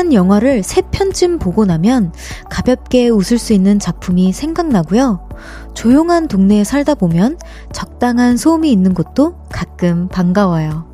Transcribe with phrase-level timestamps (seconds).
[0.00, 2.12] 익숙한 영화를 세 편쯤 보고 나면
[2.48, 5.28] 가볍게 웃을 수 있는 작품이 생각나고요.
[5.74, 7.38] 조용한 동네에 살다 보면
[7.72, 10.88] 적당한 소음이 있는 곳도 가끔 반가워요.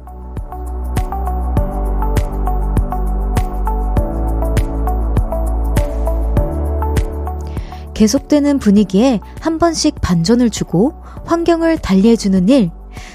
[7.94, 10.94] 계속되는 분위기에 한 번씩 반전을 주고
[11.24, 12.70] 환경을 달리해주는 일,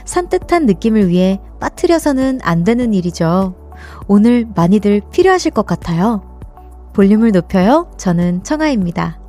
[0.06, 3.61] 산뜻한 느낌을 위해 빠뜨려서는 안 되는 일이죠.
[4.08, 6.22] 오늘 많이들 필요하실 것 같아요.
[6.94, 7.90] 볼륨을 높여요.
[7.98, 9.21] 저는 청아입니다.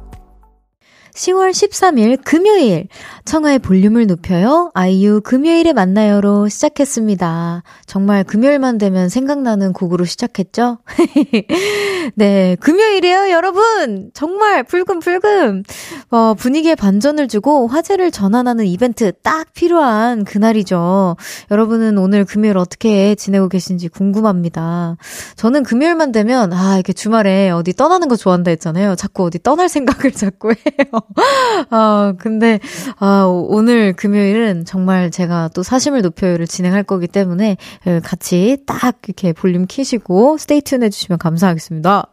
[1.14, 2.88] 10월 13일 금요일
[3.24, 4.70] 청하의 볼륨을 높여요.
[4.74, 7.62] 아이유 금요일에 만나요로 시작했습니다.
[7.86, 10.78] 정말 금요일만 되면 생각나는 곡으로 시작했죠?
[12.14, 14.10] 네, 금요일이에요, 여러분.
[14.14, 15.62] 정말 불금불금.
[16.10, 21.16] 어, 분위기에 반전을 주고 화제를 전환하는 이벤트 딱 필요한 그날이죠.
[21.50, 24.96] 여러분은 오늘 금요일 어떻게 지내고 계신지 궁금합니다.
[25.36, 28.96] 저는 금요일만 되면 아, 이렇게 주말에 어디 떠나는 거 좋아한다 했잖아요.
[28.96, 31.01] 자꾸 어디 떠날 생각을 자꾸 해요.
[31.70, 32.60] 아, 근데,
[32.98, 39.32] 아, 오늘 금요일은 정말 제가 또 사심을 높여요를 진행할 거기 때문에 예, 같이 딱 이렇게
[39.32, 42.06] 볼륨 키시고 스테이 튠 해주시면 감사하겠습니다.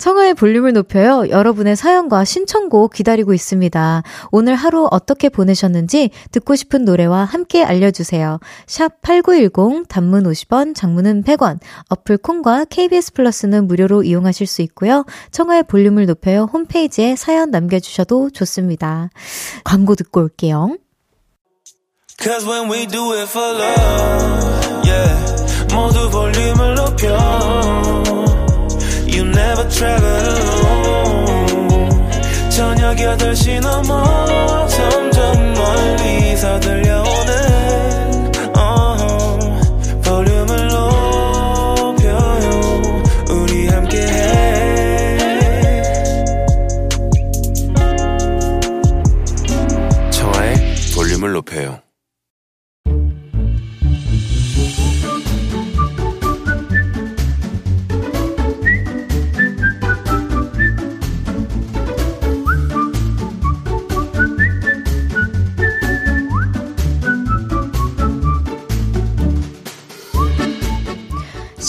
[0.00, 1.28] 청하의 볼륨을 높여요.
[1.28, 4.02] 여러분의 사연과 신청곡 기다리고 있습니다.
[4.32, 8.40] 오늘 하루 어떻게 보내셨는지 듣고 싶은 노래와 함께 알려주세요.
[8.66, 11.58] 샵 8910 단문 50원, 장문은 100원,
[11.90, 15.04] 어플 콩과 KBS 플러스는 무료로 이용하실 수 있고요.
[15.32, 16.48] 청하의 볼륨을 높여요.
[16.50, 19.10] 홈페이지에 사연 남겨주셔도 좋습니다.
[19.64, 20.76] 광고 듣고 올게요.
[22.18, 25.16] Cause when we do it for love, yeah.
[25.72, 27.16] 모두 볼륨을 높여.
[29.06, 31.90] You never travel alone.
[32.50, 37.09] 저녁 8시 넘어 점점 멀리서 들려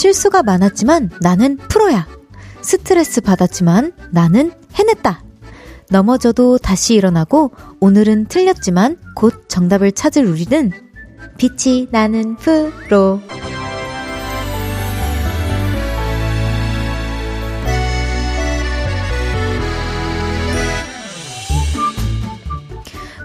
[0.02, 2.08] 실수가 많았지만 나는 프로야.
[2.60, 5.22] 스트레스 받았지만 나는 해냈다.
[5.90, 10.72] 넘어져도 다시 일어나고 오늘은 틀렸지만 곧 정답을 찾을 우리는
[11.38, 13.20] 빛이 나는 프로.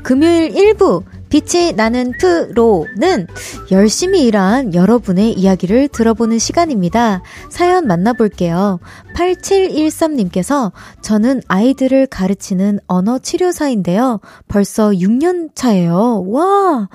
[0.03, 3.27] 금요일 1부 빛이 나는 프로는
[3.71, 7.21] 열심히 일한 여러분의 이야기를 들어보는 시간입니다.
[7.49, 8.79] 사연 만나볼게요.
[9.15, 10.71] 8713님께서
[11.01, 14.19] 저는 아이들을 가르치는 언어 치료사인데요.
[14.47, 16.25] 벌써 6년 차예요.
[16.27, 16.89] 와!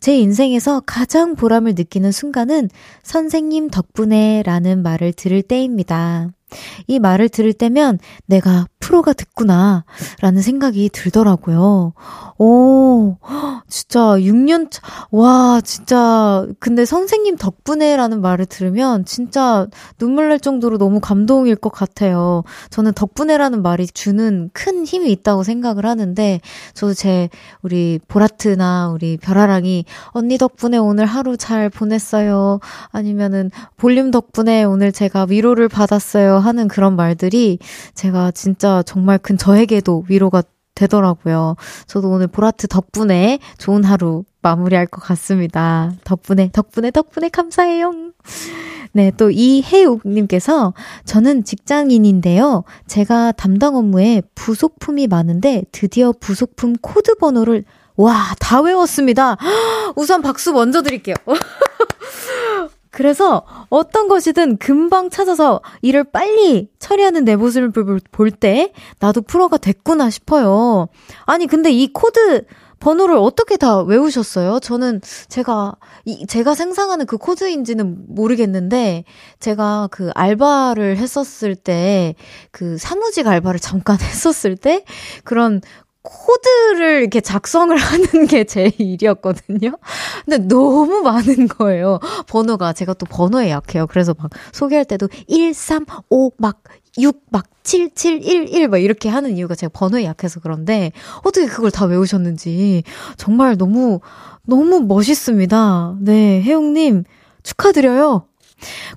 [0.00, 2.68] 제 인생에서 가장 보람을 느끼는 순간은
[3.02, 6.30] 선생님 덕분에 라는 말을 들을 때입니다.
[6.86, 9.84] 이 말을 들을 때면 내가 프로가 됐구나,
[10.20, 11.92] 라는 생각이 들더라고요.
[12.38, 13.16] 오,
[13.68, 19.66] 진짜 6년, 차, 와, 진짜, 근데 선생님 덕분에 라는 말을 들으면 진짜
[19.98, 22.44] 눈물 날 정도로 너무 감동일 것 같아요.
[22.70, 26.40] 저는 덕분에라는 말이 주는 큰 힘이 있다고 생각을 하는데,
[26.72, 27.28] 저도 제,
[27.60, 32.60] 우리 보라트나 우리 별아랑이, 언니 덕분에 오늘 하루 잘 보냈어요.
[32.90, 36.37] 아니면은 볼륨 덕분에 오늘 제가 위로를 받았어요.
[36.38, 37.58] 하는 그런 말들이
[37.94, 40.42] 제가 진짜 정말 큰 저에게도 위로가
[40.74, 41.56] 되더라고요.
[41.86, 45.92] 저도 오늘 보라트 덕분에 좋은 하루 마무리할 것 같습니다.
[46.04, 47.92] 덕분에, 덕분에, 덕분에 감사해요.
[48.92, 50.74] 네, 또 이혜욱님께서
[51.04, 52.64] 저는 직장인인데요.
[52.86, 57.64] 제가 담당 업무에 부속품이 많은데 드디어 부속품 코드 번호를
[57.96, 59.36] 와, 다 외웠습니다.
[59.96, 61.16] 우선 박수 먼저 드릴게요.
[62.90, 70.10] 그래서 어떤 것이든 금방 찾아서 일을 빨리 처리하는 내 모습을 볼 때 나도 프로가 됐구나
[70.10, 70.88] 싶어요.
[71.26, 72.44] 아니, 근데 이 코드
[72.80, 74.60] 번호를 어떻게 다 외우셨어요?
[74.60, 75.74] 저는 제가,
[76.04, 79.02] 이, 제가 상상하는 그 코드인지는 모르겠는데,
[79.40, 82.14] 제가 그 알바를 했었을 때,
[82.52, 84.84] 그 사무직 알바를 잠깐 했었을 때,
[85.24, 85.60] 그런
[86.08, 89.72] 코드를 이렇게 작성을 하는 게 제 일이었거든요.
[90.24, 91.98] 근데 너무 많은 거예요.
[92.28, 92.72] 번호가.
[92.72, 93.86] 제가 또 번호에 약해요.
[93.86, 96.62] 그래서 막 소개할 때도 1, 3, 5, 막
[96.98, 100.92] 6, 막 7, 7, 1, 1, 막 이렇게 하는 이유가 제가 번호에 약해서 그런데
[101.24, 102.84] 어떻게 그걸 다 외우셨는지
[103.18, 104.00] 정말 너무,
[104.44, 105.96] 너무 멋있습니다.
[106.00, 107.04] 네, 혜용님
[107.42, 108.24] 축하드려요.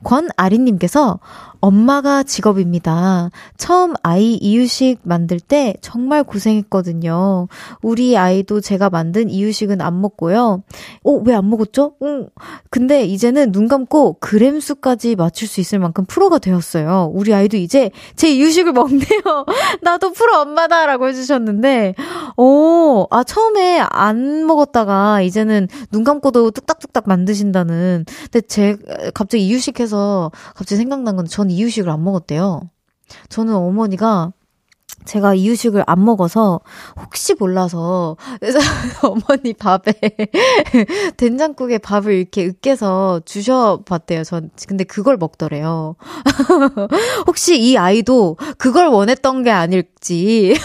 [0.03, 1.19] 권아리님께서
[1.61, 3.29] 엄마가 직업입니다.
[3.57, 7.47] 처음 아이 이유식 만들 때 정말 고생했거든요.
[7.81, 10.63] 우리 아이도 제가 만든 이유식은 안 먹고요.
[11.03, 11.95] 어, 왜 안 먹었죠?
[12.03, 12.27] 응.
[12.69, 17.11] 근데 이제는 눈 감고 그램 수까지 맞출 수 있을 만큼 프로가 되었어요.
[17.13, 19.45] 우리 아이도 이제 제 이유식을 먹네요.
[19.81, 21.95] 나도 프로 엄마다라고 해주셨는데,
[22.37, 28.05] 오, 아, 처음에 안 먹었다가 이제는 눈 감고도 뚝딱뚝딱 만드신다는.
[28.31, 28.77] 근데 제,
[29.13, 32.69] 갑자기 이유식 해서 갑자기 생각난 건데, 전 이유식을 안 먹었대요.
[33.29, 34.33] 저는 어머니가
[35.05, 36.59] 제가 이유식을 안 먹어서
[36.99, 38.59] 혹시 몰라서 그래서
[39.07, 39.93] 어머니 밥에
[41.17, 44.23] 된장국에 밥을 이렇게 으깨서 주셔봤대요.
[44.23, 45.95] 전 근데 그걸 먹더래요.
[47.27, 50.55] 혹시 이 아이도 그걸 원했던 게 아닐지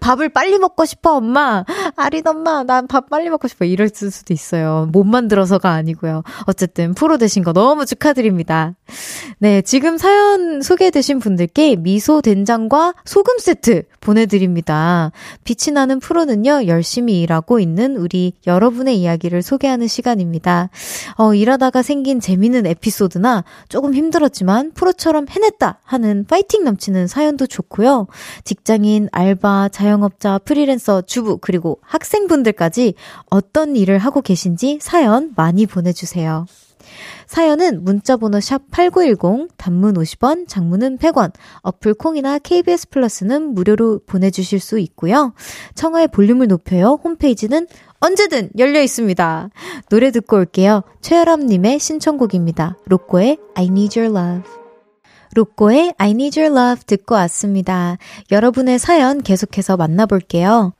[0.00, 1.64] 밥을 빨리 먹고 싶어 엄마
[1.96, 4.88] 아린 엄마 난 밥 빨리 먹고 싶어 이럴 수도 있어요.
[4.92, 6.22] 못 만들어서가 아니고요.
[6.46, 8.74] 어쨌든 프로 되신 거 너무 축하드립니다.
[9.38, 15.12] 네 지금 사연 소개되신 분들께 미소 된장과 소금 소금 세트 보내드립니다.
[15.44, 20.70] 빛이 나는 프로는요, 열심히 일하고 있는 우리 여러분의 이야기를 소개하는 시간입니다.
[21.16, 28.06] 어, 일하다가 생긴 재미있는 에피소드나 조금 힘들었지만 프로처럼 해냈다 하는 파이팅 넘치는 사연도 좋고요.
[28.44, 32.94] 직장인, 알바, 자영업자, 프리랜서, 주부, 그리고 학생분들까지
[33.30, 36.46] 어떤 일을 하고 계신지 사연 많이 보내주세요.
[37.26, 41.32] 사연은 문자번호 샵 8910, 단문 50원, 장문은 100원,
[41.62, 45.34] 어플 콩이나 KBS 플러스는 무료로 보내주실 수 있고요.
[45.74, 47.00] 청하의 볼륨을 높여요.
[47.02, 47.66] 홈페이지는
[48.00, 49.50] 언제든 열려 있습니다.
[49.88, 50.82] 노래 듣고 올게요.
[51.00, 52.76] 최열암님의 신청곡입니다.
[52.86, 54.50] 로꼬의 I Need Your Love.
[55.34, 57.96] 로꼬의 I Need Your Love 듣고 왔습니다.
[58.30, 60.72] 여러분의 사연 계속해서 만나볼게요.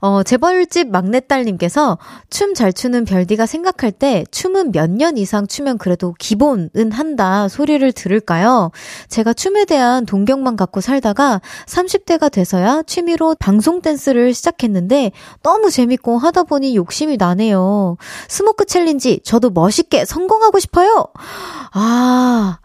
[0.00, 1.98] 어, 재벌집 막내딸님께서
[2.30, 7.90] 춤 잘 추는 별디가 생각할 때 춤은 몇 년 이상 추면 그래도 기본은 한다 소리를
[7.92, 8.70] 들을까요?
[9.08, 16.44] 제가 춤에 대한 동경만 갖고 살다가 30대가 돼서야 취미로 방송 댄스를 시작했는데 너무 재밌고 하다
[16.44, 17.96] 보니 욕심이 나네요.
[18.28, 21.06] Smoke challenge 저도 멋있게 성공하고 싶어요.
[21.72, 22.58] 아,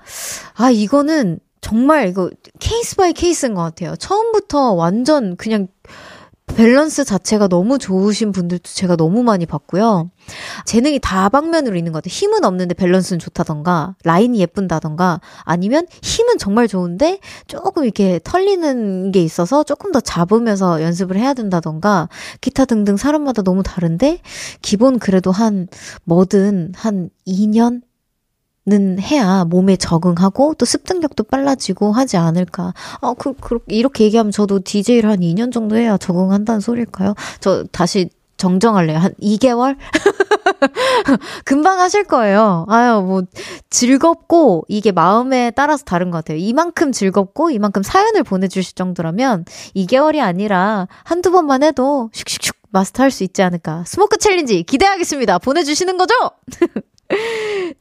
[0.55, 2.29] 아, 이거는 정말 이거
[2.59, 3.95] case by case인 것 같아요.
[3.97, 5.67] 처음부터 완전 그냥
[6.55, 10.11] 밸런스 자체가 너무 좋으신 분들도 제가 너무 많이 봤고요.
[10.65, 12.11] 재능이 다방면으로 있는 것 같아요.
[12.11, 19.63] 힘은 없는데 밸런스는 좋다던가, 라인이 예쁜다던가, 아니면 힘은 정말 좋은데 조금 이렇게 털리는 게 있어서
[19.63, 22.09] 조금 더 잡으면서 연습을 해야 된다던가,
[22.41, 24.21] 기타 등등 사람마다 너무 다른데,
[24.61, 25.67] 기본 그래도 한,
[26.03, 27.81] 뭐든 한 2년?
[28.63, 32.75] 는 해야 몸에 적응하고 또 습득력도 빨라지고 하지 않을까.
[32.99, 37.15] 어, 그, 그, 이렇게 얘기하면 저도 DJ를 한 2년 정도 해야 적응한다는 소리일까요?
[37.39, 38.99] 저 다시 정정할래요.
[38.99, 39.77] 한 2개월?
[41.45, 42.65] 금방 하실 거예요.
[42.69, 43.23] 아유, 뭐,
[43.69, 46.37] 즐겁고, 이게 마음에 따라서 다른 것 같아요.
[46.37, 53.41] 이만큼 즐겁고, 이만큼 사연을 보내주실 정도라면, 2개월이 아니라 한두 번만 해도 슉슉슉 마스터할 수 있지
[53.43, 53.83] 않을까.
[53.85, 55.39] Smoke challenge 기대하겠습니다.
[55.39, 56.13] 보내주시는 거죠?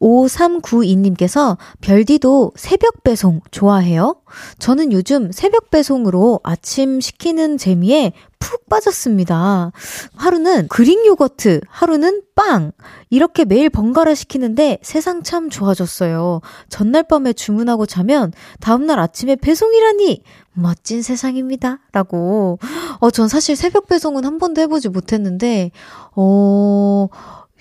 [0.00, 4.16] 5392님께서 별디도 새벽 배송 좋아해요?
[4.58, 9.70] 저는 요즘 새벽 배송으로 아침 시키는 재미에 푹 빠졌습니다.
[10.16, 12.72] 하루는 그릭 요거트, 하루는 빵.
[13.10, 16.40] 이렇게 매일 번갈아 시키는데 세상 참 좋아졌어요.
[16.70, 20.22] 전날 밤에 주문하고 자면 다음날 아침에 배송이라니!
[20.52, 21.78] 멋진 세상입니다.
[21.92, 22.58] 라고.
[22.98, 25.70] 어, 전 사실 새벽 배송은 한 번도 해보지 못했는데,
[26.16, 27.08] 어,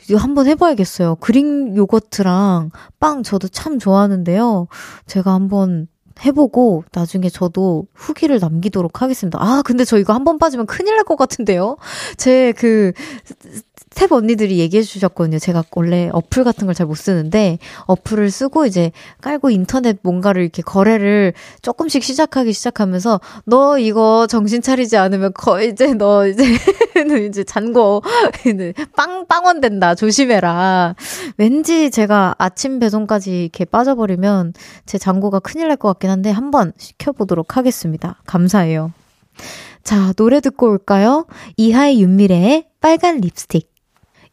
[0.10, 1.16] 이거 한번 해봐야겠어요.
[1.16, 4.68] 그릭 요거트랑 빵 저도 참 좋아하는데요.
[5.08, 5.88] 제가 한번
[6.26, 9.40] 해보고 나중에 저도 후기를 남기도록 하겠습니다.
[9.42, 11.78] 아, 근데 저 이거 한 번 빠지면 큰일 날 것 같은데요?
[12.18, 12.92] 제 그
[14.00, 15.40] 스텝 언니들이 얘기해 주셨거든요.
[15.40, 18.92] 제가 원래 어플 같은 걸 잘 못 쓰는데 어플을 쓰고 이제
[19.22, 25.94] 깔고 인터넷 뭔가를 이렇게 거래를 조금씩 시작하기 시작하면서 너 이거 정신 차리지 않으면 거의 이제
[25.94, 26.44] 너 이제
[27.28, 28.02] 이제 잔고
[28.96, 29.94] 빵 빵원 된다.
[29.96, 30.96] 조심해라.
[31.38, 34.54] 왠지 제가 아침 배송까지 이렇게 빠져버리면
[34.86, 38.22] 제 잔고가 큰일 날 것 같긴 한데 한번 시켜보도록 하겠습니다.
[38.26, 38.92] 감사해요.
[39.84, 41.26] 자, 노래 듣고 올까요?
[41.58, 43.69] 이하이 윤미래의 빨간 립스틱.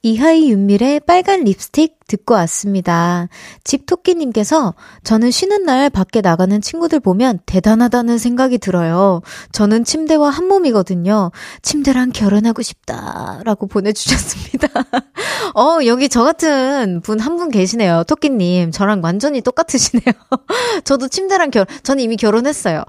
[0.07, 3.29] 이하이 윤밀의 빨간 립스틱 듣고 왔습니다.
[3.65, 9.23] 집토끼님께서 저는 쉬는 날 밖에 나가는 친구들 보면 대단하다는 생각이 들어요.
[9.51, 11.33] 저는 침대와 한 몸이거든요.
[11.63, 13.41] 침대랑 결혼하고 싶다.
[13.43, 14.69] 라고 보내주셨습니다.
[15.57, 18.05] 어, 여기 저 같은 분 한분 계시네요.
[18.07, 18.71] 토끼님.
[18.71, 20.15] 저랑 완전히 똑같으시네요.
[20.85, 22.85] 저도 침대랑 결, 저는 이미 결혼했어요.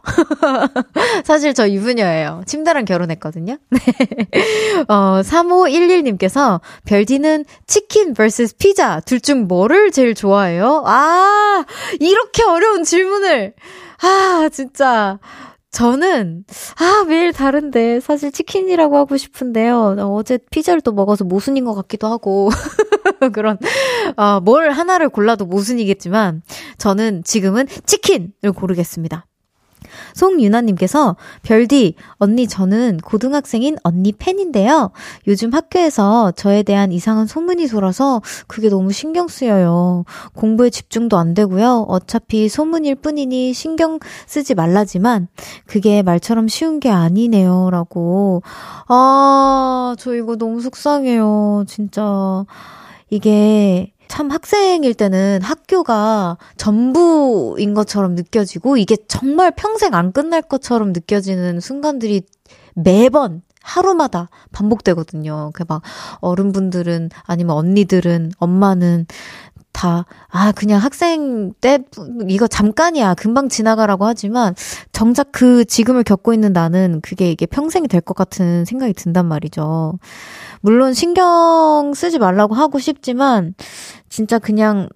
[1.26, 2.44] 사실 저 유부녀예요.
[2.46, 3.58] 침대랑 결혼했거든요.
[3.72, 3.80] 네.
[4.88, 10.84] 어, 3511님께서 별 별디는 치킨 vs 피자 둘 중 뭐를 제일 좋아해요?
[10.86, 11.66] 아,
[12.00, 13.54] 이렇게 어려운 질문을.
[14.04, 15.20] 아, 진짜.
[15.72, 16.44] 저는,
[16.80, 19.96] 아, 매일 다른데, 사실 치킨이라고 하고 싶은데요.
[20.00, 22.50] 어제 피자를 또 먹어서 모순인 것 같기도 하고.
[23.34, 23.58] 그런,
[24.16, 26.42] 어, 뭘 하나를 골라도 모순이겠지만,
[26.78, 29.27] 저는 지금은 치킨을 고르겠습니다.
[30.14, 34.92] 송유나님께서 별디 언니 저는 고등학생인 언니 팬인데요.
[35.28, 40.06] 요즘 학교에서 저에 대한 이상한 소문이 돌아서 그게 너무 신경 쓰여요.
[40.34, 41.86] 공부에 집중도 안 되고요.
[41.88, 45.28] 어차피 소문일 뿐이니 신경 쓰지 말라지만
[45.66, 48.42] 그게 말처럼 쉬운 게 아니네요라고.
[48.88, 51.66] 아, 저 이거 너무 속상해요.
[51.68, 52.46] 진짜
[53.10, 61.60] 이게 참 학생일 때는 학교가 전부인 것처럼 느껴지고 이게 정말 평생 안 끝날 것처럼 느껴지는
[61.60, 62.22] 순간들이
[62.76, 65.52] 매번 하루마다 반복되거든요.
[65.54, 65.82] 그 막
[66.22, 69.08] 어른분들은 아니면 언니들은 엄마는
[69.74, 71.78] 다, 아, 그냥 학생 때,
[72.30, 73.14] 이거 잠깐이야.
[73.14, 74.56] 금방 지나가라고 하지만,
[74.92, 80.00] 정작 그 지금을 겪고 있는 나는 그게 이게 평생이 될 것 같은 생각이 든단 말이죠.
[80.62, 83.54] 물론 신경 쓰지 말라고 하고 싶지만,
[84.10, 84.90] 진짜 그냥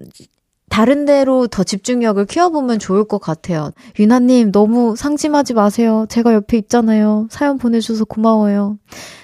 [0.71, 3.71] 다른 데로 더 집중력을 키워보면 좋을 것 같아요.
[3.99, 6.05] 유나님, 너무 상심하지 마세요.
[6.09, 7.27] 제가 옆에 있잖아요.
[7.29, 8.77] 사연 보내주셔서 고마워요.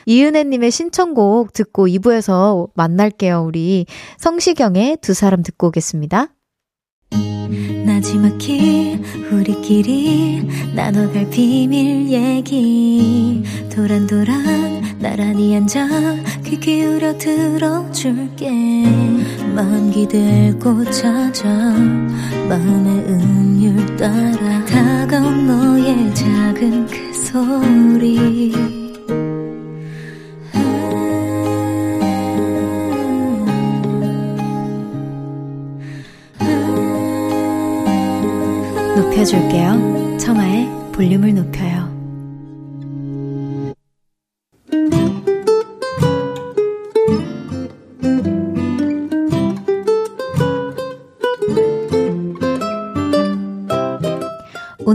[0.08, 3.86] 이은혜님의 신청곡 듣고 2부에서 만날게요, 우리.
[4.18, 6.28] 성시경의 두 사람 듣고 오겠습니다.
[7.86, 9.02] 나지막히
[9.32, 13.42] 우리끼리 나눠갈 비밀 얘기
[13.74, 15.88] 도란도란 나란히 앉아
[16.44, 18.52] 귀 기울여 들어줄게
[19.58, 21.50] 마음 기대고 찾아
[22.48, 28.54] 마음의 음율 따라 다가온 너의 작은 그 소리
[38.96, 40.18] 높여줄게요.
[40.20, 41.87] 청하의 볼륨을 높여요.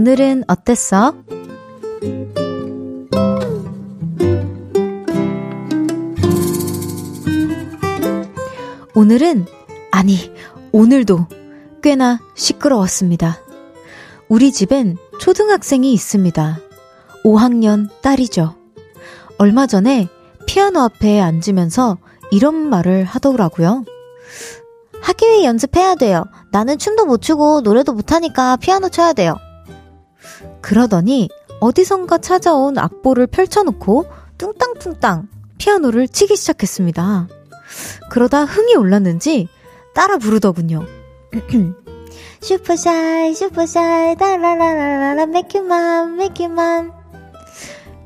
[0.03, 1.15] 오늘은 어땠어?
[8.93, 9.45] 오늘은,
[9.93, 10.17] 아니,
[10.73, 11.27] 오늘도
[11.81, 13.37] 꽤나 시끄러웠습니다.
[14.27, 16.59] 우리 집엔 초등학생이 있습니다.
[17.23, 18.55] 5학년 딸이죠.
[19.37, 20.09] 얼마 전에
[20.45, 21.97] 피아노 앞에 앉으면서
[22.29, 23.85] 이런 말을 하더라고요.
[25.01, 26.25] 학교에 연습해야 돼요.
[26.51, 29.37] 나는 춤도 못 추고 노래도 못하니까 피아노 쳐야 돼요.
[30.63, 31.29] 그러더니
[31.59, 34.05] 어디선가 찾아온 악보를 펼쳐놓고
[34.37, 35.27] 뚱땅뚱땅
[35.59, 37.27] 피아노를 치기 시작했습니다.
[38.09, 39.47] 그러다 흥이 올랐는지
[39.93, 40.83] 따라 부르더군요.
[42.41, 46.91] 슈퍼샤이 슈퍼샤이 다라라라라 맥큐만 맥큐만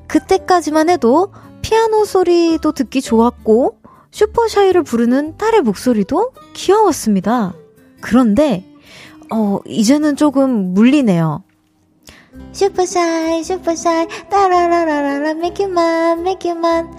[0.07, 3.77] 그때까지만 해도 피아노 소리도 듣기 좋았고
[4.11, 7.53] Super Shy를 부르는 딸의 목소리도 귀여웠습니다.
[8.01, 8.65] 그런데
[9.31, 11.43] 어 이제는 조금 물리네요.
[12.51, 16.93] 슈퍼샤이 슈퍼샤이 따라라라라 맥큐만 맥큐만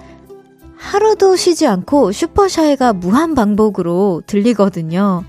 [0.77, 5.25] 하루도 쉬지 않고 Super Shy가 무한 반복으로 들리거든요.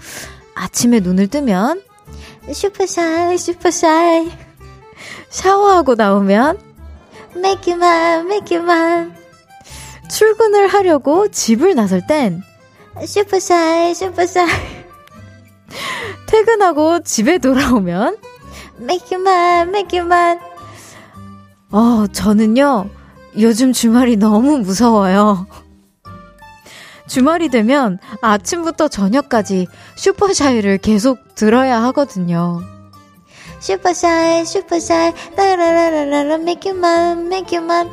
[0.54, 1.82] 아침에 눈을 뜨면
[2.52, 4.32] Super shy, super shy.
[5.30, 6.60] 샤워하고 나오면,
[7.36, 9.16] 맥기만, 맥기만.
[10.10, 12.42] 출근을 하려고 집을 나설 땐,
[13.06, 14.48] super shy, super shy.
[16.26, 18.18] 퇴근하고 집에 돌아오면,
[18.80, 20.40] 맥기만, 맥기만.
[21.72, 22.90] 어, 저는요,
[23.38, 25.46] 요즘 주말이 너무 무서워요.
[27.08, 32.62] 주말이 되면 아침부터 저녁까지 슈퍼샤이를 계속 들어야 하거든요.
[33.60, 37.90] 슈퍼샤이, 슈퍼샤이, 따라라라라, 맥큐만, 맥큐만.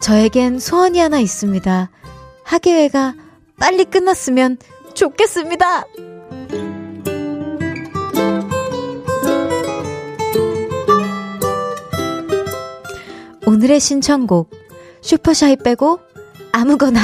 [0.00, 1.90] 저에겐 소원이 하나 있습니다.
[2.44, 3.14] 학예회가
[3.58, 4.58] 빨리 끝났으면
[4.94, 5.84] 좋겠습니다.
[13.56, 14.50] 오늘의 신청곡
[15.00, 15.98] Super Shy 빼고
[16.52, 17.00] 아무거나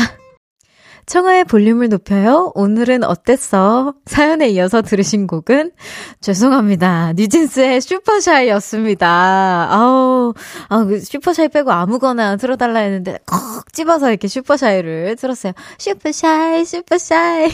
[1.07, 2.53] 청하의 볼륨을 높여요.
[2.55, 3.95] 오늘은 어땠어?
[4.07, 5.73] 사연에 이어서 들으신 곡은
[6.21, 7.15] 죄송합니다.
[7.15, 9.69] 뉴진스의 Super Shy였습니다.
[9.71, 10.33] 아우,
[10.69, 15.53] 아, 그 Super Shy 빼고 아무거나 틀어달라 했는데 콕 집어서 이렇게 Super Shy를 틀었어요.
[15.79, 17.51] Super shy, super shy.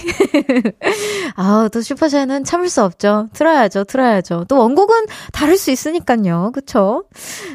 [1.37, 3.29] 아우, 또 Super Shy는 참을 수 없죠.
[3.33, 4.45] 틀어야죠, 틀어야죠.
[4.49, 6.51] 또 원곡은 다를 수 있으니까요.
[6.53, 7.05] 그쵸?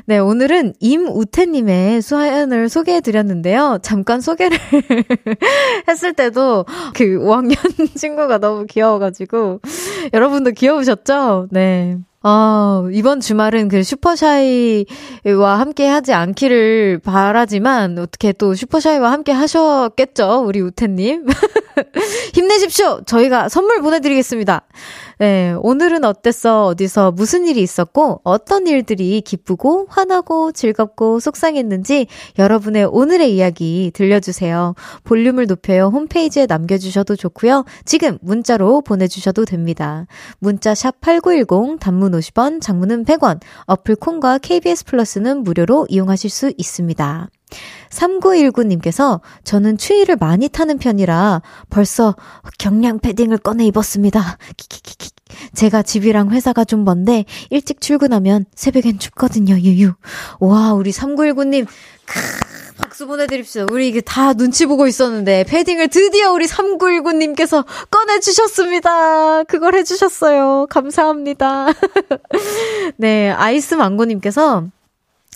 [0.06, 3.80] 네, 오늘은 임우태님의 사연을 소개해드렸는데요.
[3.82, 4.58] 잠깐 소개를
[5.88, 7.56] 했을 때도 그 5학년
[7.96, 9.62] 친구가 너무 귀여워가지고
[10.14, 11.48] 여러분도 귀여우셨죠?
[11.52, 11.98] 네.
[12.26, 20.46] 아, 이번 주말은 그 슈퍼샤이와 함께 하지 않기를 바라지만, 어떻게 또 슈퍼샤이와 함께 하셨겠죠?
[20.46, 21.26] 우리 우태님.
[22.34, 23.02] 힘내십시오!
[23.06, 24.66] 저희가 선물 보내드리겠습니다.
[25.20, 26.66] 네, 오늘은 어땠어?
[26.66, 32.08] 어디서 무슨 일이 있었고, 어떤 일들이 기쁘고, 화나고, 즐겁고, 속상했는지
[32.40, 34.76] 여러분의 오늘의 이야기 들려주세요.
[35.04, 35.88] 볼륨을 높여요.
[35.94, 37.66] 홈페이지에 남겨주셔도 좋고요.
[37.86, 40.08] 지금 문자로 보내주셔도 됩니다.
[40.40, 47.30] 문자 샵 8910, 단문 50원, 장문은 100원, 어플 콩과 KBS 플러스는 무료로 이용하실 수 있습니다.
[47.90, 52.16] 3919님께서 저는 추위를 많이 타는 편이라 벌써
[52.60, 54.38] 경량 패딩을 꺼내 입었습니다.
[54.58, 55.12] 키키키키.
[55.54, 59.56] 제가 집이랑 회사가 좀 먼데 일찍 출근하면 새벽엔 춥거든요.
[59.56, 59.94] 유유.
[60.40, 61.66] 와, 우리 3919님.
[62.06, 62.20] 크,
[62.78, 63.66] 박수 보내드립시다.
[63.72, 69.44] 우리 이게 다 눈치 보고 있었는데 패딩을 드디어 우리 3919님께서 꺼내주셨습니다.
[69.44, 70.68] 그걸 해주셨어요.
[70.70, 71.68] 감사합니다.
[72.98, 74.68] 네, 아이스 망고님께서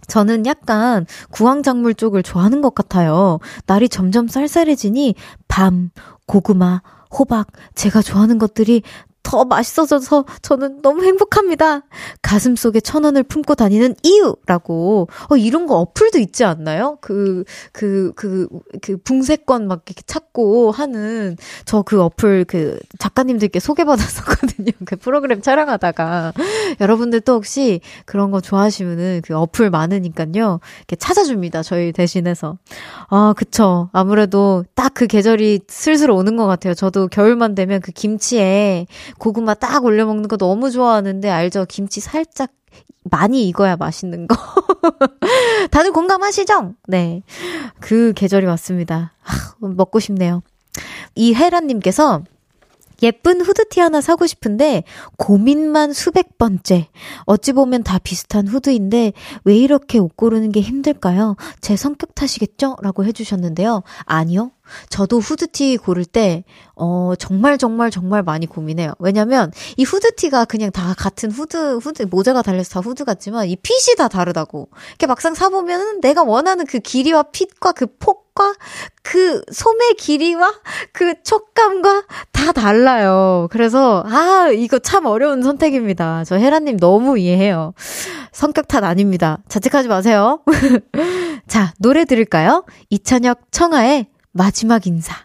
[0.08, 3.40] 저는 약간 구황작물 쪽을 좋아하는 것 같아요.
[3.66, 5.16] 날이 점점 쌀쌀해지니
[5.48, 5.92] 밤,
[6.26, 8.84] 고구마, 호박, 제가 좋아하는 것들이
[9.28, 11.82] 더 맛있어져서 저는 너무 행복합니다.
[12.22, 15.10] 가슴 속에 천 원을 품고 다니는 이유라고.
[15.30, 16.98] 어, 이런 거 어플도 있지 않나요?
[17.02, 17.44] 그,
[17.74, 18.48] 그, 그,
[18.82, 24.72] 그 붕세권 막 이렇게 찾고 하는 저 그 어플 그 작가님들께 소개받았었거든요.
[24.86, 26.34] 그 프로그램 촬영하다가.
[26.82, 30.60] 여러분들 도 혹시 그런 거 좋아하시면은 그 어플 많으니까요.
[30.80, 31.64] 이렇게 찾아줍니다.
[31.64, 32.58] 저희 대신해서.
[33.10, 33.90] 아, 그쵸.
[33.94, 36.74] 아무래도 딱 그 계절이 슬슬 오는 것 같아요.
[36.74, 41.66] 저도 겨울만 되면 그 김치에 고구마 딱 올려 먹는 거 너무 좋아하는데 알죠?
[41.68, 42.52] 김치 살짝
[43.04, 44.36] 많이 익어야 맛있는 거.
[45.72, 46.74] 다들 공감하시죠?
[46.88, 47.24] 네.
[47.80, 49.14] 그 계절이 왔습니다.
[49.22, 50.42] 하, 먹고 싶네요.
[51.16, 52.24] 이혜란님께서
[53.04, 54.84] 예쁜 후드티 하나 사고 싶은데
[55.18, 56.88] 고민만 수백 번째.
[57.26, 61.36] 어찌 보면 다 비슷한 후드인데 왜 이렇게 옷 고르는 게 힘들까요?
[61.62, 62.78] 제 성격 탓이겠죠?
[62.82, 63.84] 라고 해주셨는데요.
[64.06, 64.52] 아니요.
[64.90, 66.44] 저도 후드티 고를 때,
[66.76, 68.94] 어, 정말 정말 정말 많이 고민해요.
[69.00, 73.96] 왜냐면, 이 후드티가 그냥 다 같은 후드, 후드, 모자가 달려서 다 후드 같지만, 이 핏이
[73.98, 74.68] 다 다르다고.
[74.90, 80.54] 이렇게 막상 사보면은 내가 원하는 그 길이와 핏과 그 폭 과그 소매 길이와
[80.92, 83.48] 그 촉감과 다 달라요.
[83.52, 86.24] 그래서, 아, 이거 참 어려운 선택입니다.
[86.24, 87.74] 저 혜라님 너무 이해해요.
[88.32, 89.40] 성격 탓 아닙니다.
[89.48, 90.42] 자책하지 마세요.
[91.48, 92.66] 자, 노래 들을까요?
[92.90, 95.16] 이찬혁 청하의 마지막 인사.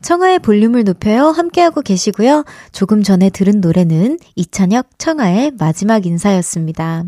[0.00, 1.26] 청하의 볼륨을 높여요.
[1.26, 2.44] 함께하고 계시고요.
[2.72, 7.04] 조금 전에 들은 노래는 이찬혁 청하의 마지막 인사였습니다.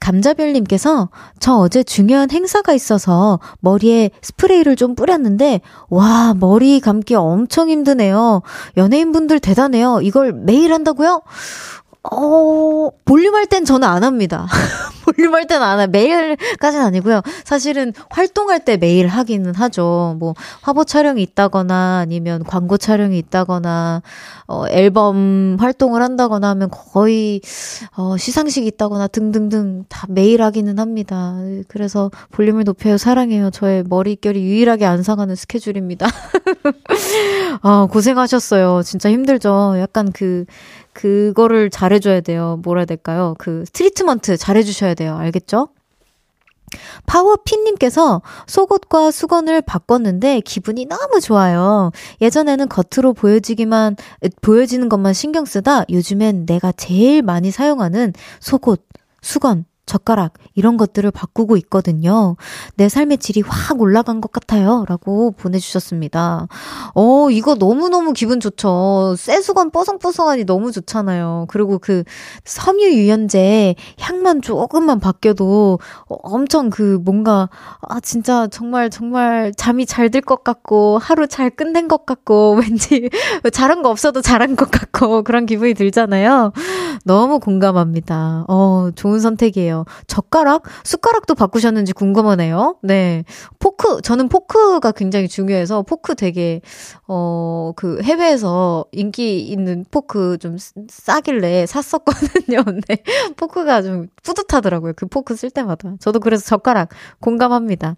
[0.00, 8.42] 감자별님께서 저 어제 중요한 행사가 있어서 머리에 스프레이를 좀 뿌렸는데 와 머리 감기 엄청 힘드네요.
[8.76, 10.00] 연예인분들 대단해요.
[10.02, 11.22] 이걸 매일 한다고요?
[12.12, 14.46] 어, 볼륨 할 땐 저는 안 합니다.
[15.04, 15.86] 볼륨 할 때는 안 해요.
[15.90, 17.22] 매일까지는 아니고요.
[17.44, 20.16] 사실은 활동할 때 매일 하기는 하죠.
[20.18, 24.02] 뭐, 화보 촬영이 있다거나 아니면 광고 촬영이 있다거나,
[24.48, 27.40] 어, 앨범 활동을 한다거나 하면 거의,
[27.96, 31.36] 어, 시상식이 있다거나 등등등 다 매일 하기는 합니다.
[31.68, 32.98] 그래서 볼륨을 높여요.
[32.98, 33.50] 사랑해요.
[33.50, 36.06] 저의 머릿결이 유일하게 안 상하는 스케줄입니다.
[37.62, 38.82] 아, 고생하셨어요.
[38.82, 39.76] 진짜 힘들죠.
[39.78, 40.44] 약간 그,
[40.96, 42.58] 그거를 잘해줘야 돼요.
[42.62, 43.34] 뭐라 해야 될까요?
[43.38, 45.14] 그 트리트먼트 잘해주셔야 돼요.
[45.16, 45.68] 알겠죠?
[47.04, 51.92] 파워핀님께서 속옷과 수건을 바꿨는데 기분이 너무 좋아요.
[52.22, 53.96] 예전에는 겉으로 보여지기만,
[54.40, 58.82] 보여지는 것만 신경 쓰다 요즘엔 내가 제일 많이 사용하는 속옷,
[59.20, 62.36] 수건, 젓가락, 이런 것들을 바꾸고 있거든요.
[62.76, 64.84] 내 삶의 질이 확 올라간 것 같아요.
[64.88, 66.48] 라고 보내주셨습니다.
[66.94, 69.14] 어, 이거 너무너무 기분 좋죠.
[69.16, 71.46] 쇠수건 뽀송뽀송하니 너무 좋잖아요.
[71.48, 72.02] 그리고 그
[72.44, 77.48] 섬유 유연제 향만 조금만 바뀌어도 엄청 그 뭔가,
[77.80, 83.10] 아, 진짜 정말 정말 잠이 잘 들 것 같고, 하루 잘 끝낸 것 같고, 왠지
[83.52, 86.52] 잘한 거 없어도 잘한 것 같고, 그런 기분이 들잖아요.
[87.04, 88.44] 너무 공감합니다.
[88.48, 89.75] 어, 좋은 선택이에요.
[89.76, 89.84] 궁금해요.
[90.06, 90.62] 젓가락?
[90.84, 92.76] 숟가락도 바꾸셨는지 궁금하네요.
[92.82, 93.24] 네.
[93.58, 96.60] 포크, 저는 포크가 굉장히 중요해서 포크 되게,
[97.06, 100.56] 어, 그 해외에서 인기 있는 포크 좀
[100.88, 102.62] 싸길래 샀었거든요.
[102.88, 103.02] 네.
[103.36, 104.94] 포크가 좀 뿌듯하더라고요.
[104.96, 105.94] 그 포크 쓸 때마다.
[106.00, 106.88] 저도 그래서 젓가락
[107.20, 107.96] 공감합니다.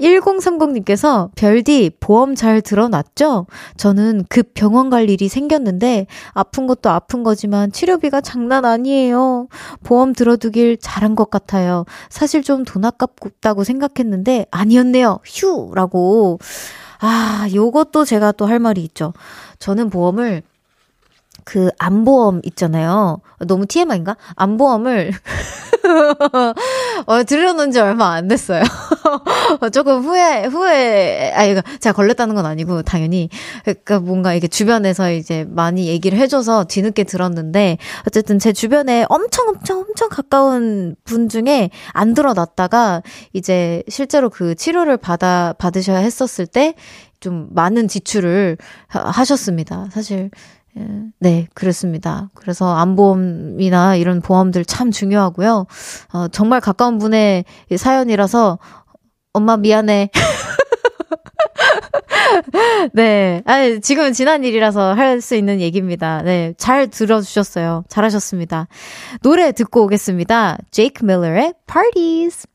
[0.00, 3.46] 1030님께서 별디 보험 잘 들어놨죠?
[3.76, 9.48] 저는 급 병원 갈 일이 생겼는데 아픈 것도 아픈 거지만 치료비가 장난 아니에요.
[9.82, 11.84] 보험 들어두길 잘한 것 같아요.
[12.08, 15.20] 사실 좀 돈 아깝다고 생각했는데 아니었네요.
[15.24, 15.72] 휴!
[15.74, 16.38] 라고
[17.00, 19.12] 아, 요것도 제가 또 할 말이 있죠.
[19.58, 20.42] 저는 보험을
[21.44, 23.20] 그 암보험 있잖아요.
[23.46, 24.16] 너무 TMI인가?
[24.36, 25.12] 암보험을
[27.06, 28.62] 어, 들여놓은 지 얼마 안 됐어요.
[29.72, 33.28] 조금 후회, 후회, 아, 이거 제가 걸렸다는 건 아니고, 당연히.
[33.64, 39.80] 그니까 뭔가 이게 주변에서 이제 많이 얘기를 해줘서 뒤늦게 들었는데, 어쨌든 제 주변에 엄청 엄청
[39.80, 43.02] 엄청 가까운 분 중에 안 들어놨다가,
[43.32, 46.74] 이제 실제로 그 치료를 받아, 받으셔야 했었을 때,
[47.20, 49.88] 좀 많은 지출을 하셨습니다.
[49.90, 50.30] 사실 예,
[51.18, 52.30] 네, 그렇습니다.
[52.34, 55.66] 그래서 안보험이나 이런 보험들 참 중요하고요.
[56.12, 57.44] 어, 정말 가까운 분의
[57.76, 58.58] 사연이라서
[59.32, 60.10] 엄마 미안해.
[62.92, 63.42] 네.
[63.46, 66.22] 아, 지금은 지난 일이라서 할 수 있는 얘기입니다.
[66.22, 66.52] 네.
[66.58, 67.84] 잘 들어주셨어요.
[67.88, 68.66] 잘하셨습니다.
[69.22, 70.58] 노래 듣고 오겠습니다.
[70.70, 72.46] 제이크 밀러의 Parties.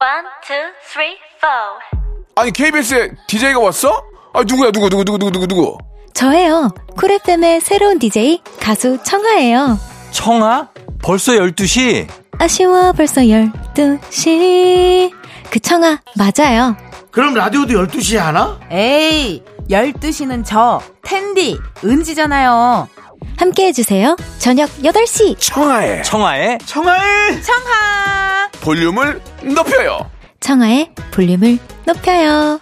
[0.00, 0.56] One, two,
[0.92, 2.04] three, four.
[2.36, 3.90] 아니, KBS에 DJ가 왔어?
[4.32, 5.78] 아, 누구야, 누구, 누구, 누구, 누구, 누구, 누구?
[6.14, 6.70] 저예요.
[6.96, 9.78] 쿨FM의 새로운 DJ 가수 청하예요.
[10.10, 10.68] 청하?
[11.02, 12.06] 벌써 12시?
[12.38, 15.12] 아쉬워 벌써 12시.
[15.50, 16.76] 그 청하 맞아요.
[17.10, 18.58] 그럼 라디오도 12시에 하나?
[18.70, 22.88] 에이, 12시는 저 텐디 은지잖아요.
[23.36, 24.16] 함께 해주세요.
[24.38, 25.36] 저녁 8시.
[25.38, 30.10] 청하의 청하의 청하의 청하 볼륨을 높여요.
[30.40, 32.60] 청하의 볼륨을 높여요.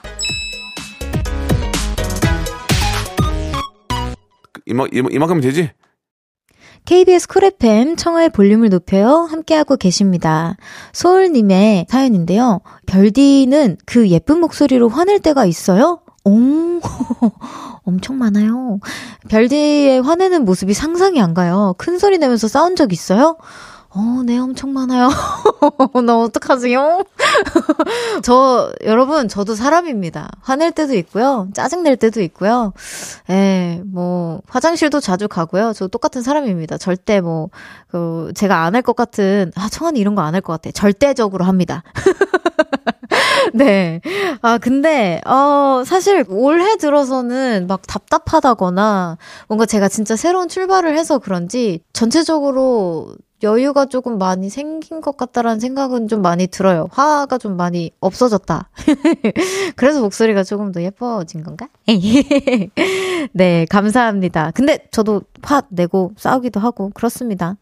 [4.69, 5.71] 이마, 이마, 이만큼 되지?
[6.85, 9.27] KBS Cool FM 청하의 볼륨을 높여요.
[9.31, 10.57] 함께하고 계십니다.
[10.93, 12.61] 소울님의 사연인데요.
[12.87, 16.01] 별디는 그 예쁜 목소리로 화낼 때가 있어요?
[16.25, 16.81] 오,
[17.85, 18.79] 엄청 많아요.
[19.29, 21.75] 별디의 화내는 모습이 상상이 안 가요.
[21.79, 23.37] 큰 소리 내면서 싸운 적 있어요?
[23.91, 25.09] 어, 네, 엄청 많아요.
[26.05, 27.05] 나 어떡하지요?
[28.23, 30.31] 저, 여러분, 저도 사람입니다.
[30.43, 31.49] 화낼 때도 있고요.
[31.55, 32.75] 짜증낼 때도 있고요.
[33.31, 35.73] 예, 뭐, 화장실도 자주 가고요.
[35.75, 36.79] 저 똑같은 사람입니다.
[36.79, 37.49] 절대 뭐,
[37.89, 40.71] 그, 제가 안 할 것 같은, 아, 청아이 이런 거 안 할 것 같아.
[40.71, 41.83] 절대적으로 합니다.
[43.55, 44.01] 네.
[44.43, 51.81] 아, 근데, 어, 사실 올해 들어서는 막 답답하다거나 뭔가 제가 진짜 새로운 출발을 해서 그런지
[51.93, 56.89] 전체적으로 여유가 조금 많이 생긴 것 같다라는 생각은 좀 많이 들어요.
[56.91, 58.69] 화가 좀 많이 없어졌다.
[59.77, 61.69] 그래서 목소리가 조금 더 예뻐진 건가?
[63.33, 64.51] 네, 감사합니다.
[64.55, 67.57] 근데 저도 화 내고 싸우기도 하고 그렇습니다.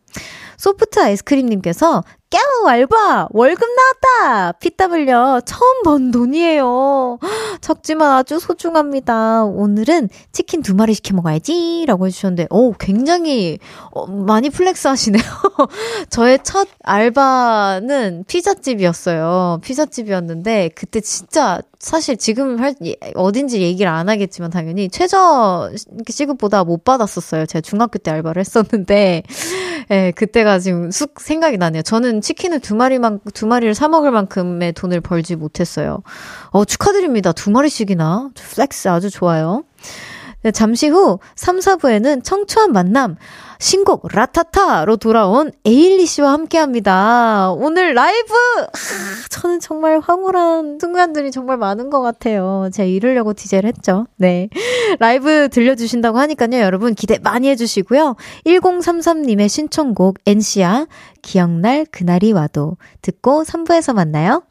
[0.57, 4.53] 소프트 아이스크림님께서 깨우 알바 월급 나왔다!
[4.59, 7.19] 피땀 흘려 처음 번 돈이에요.
[7.61, 9.45] 적지만 아주 소중합니다.
[9.45, 11.85] 오늘은 치킨 두 마리 시켜 먹어야지!
[11.87, 13.59] 라고 해주셨는데 오 굉장히
[13.93, 15.23] 어, 많이 flex 하시네요.
[16.11, 19.61] 저의 첫 알바는 피자집이었어요.
[19.63, 22.75] 피자집이었는데 그때 진짜 사실 지금 할,
[23.15, 25.71] 어딘지 얘기를 안 하겠지만 당연히 최저
[26.09, 27.47] 시급보다 못 받았었어요.
[27.47, 29.23] 제가 중학교 때 알바를 했었는데,
[29.91, 31.83] 예, 그때가 지금 쑥 생각이 나네요.
[31.83, 36.03] 저는 치킨을 두 마리만, 두 마리를 사 먹을 만큼의 돈을 벌지 못했어요.
[36.51, 37.33] 어, 축하드립니다.
[37.33, 38.31] 두 마리씩이나.
[38.35, 39.65] flex 아주 좋아요.
[40.47, 43.17] 네, 잠시 후 3, 4부에는 청초한 만남,
[43.59, 47.51] 신곡 라타타로 돌아온 에일리 씨와 함께 합니다.
[47.51, 48.33] 오늘 라이브!
[48.33, 48.69] 아,
[49.29, 52.71] 저는 정말 황홀한 순간들이 정말 많은 것 같아요.
[52.73, 54.07] 제가 이러려고 DJ를 했죠.
[54.19, 54.49] 네.
[55.01, 56.61] 라이브 들려주신다고 하니까요.
[56.61, 58.15] 여러분 기대 많이 해주시고요.
[58.47, 60.87] 1033님의 신청곡 NC야
[61.23, 64.45] 기억날 그날이 와도 듣고 3부에서 만나요.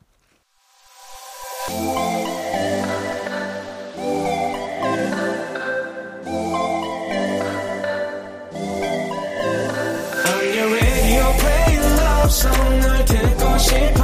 [12.29, 14.03] Song 널 듣고 싶어.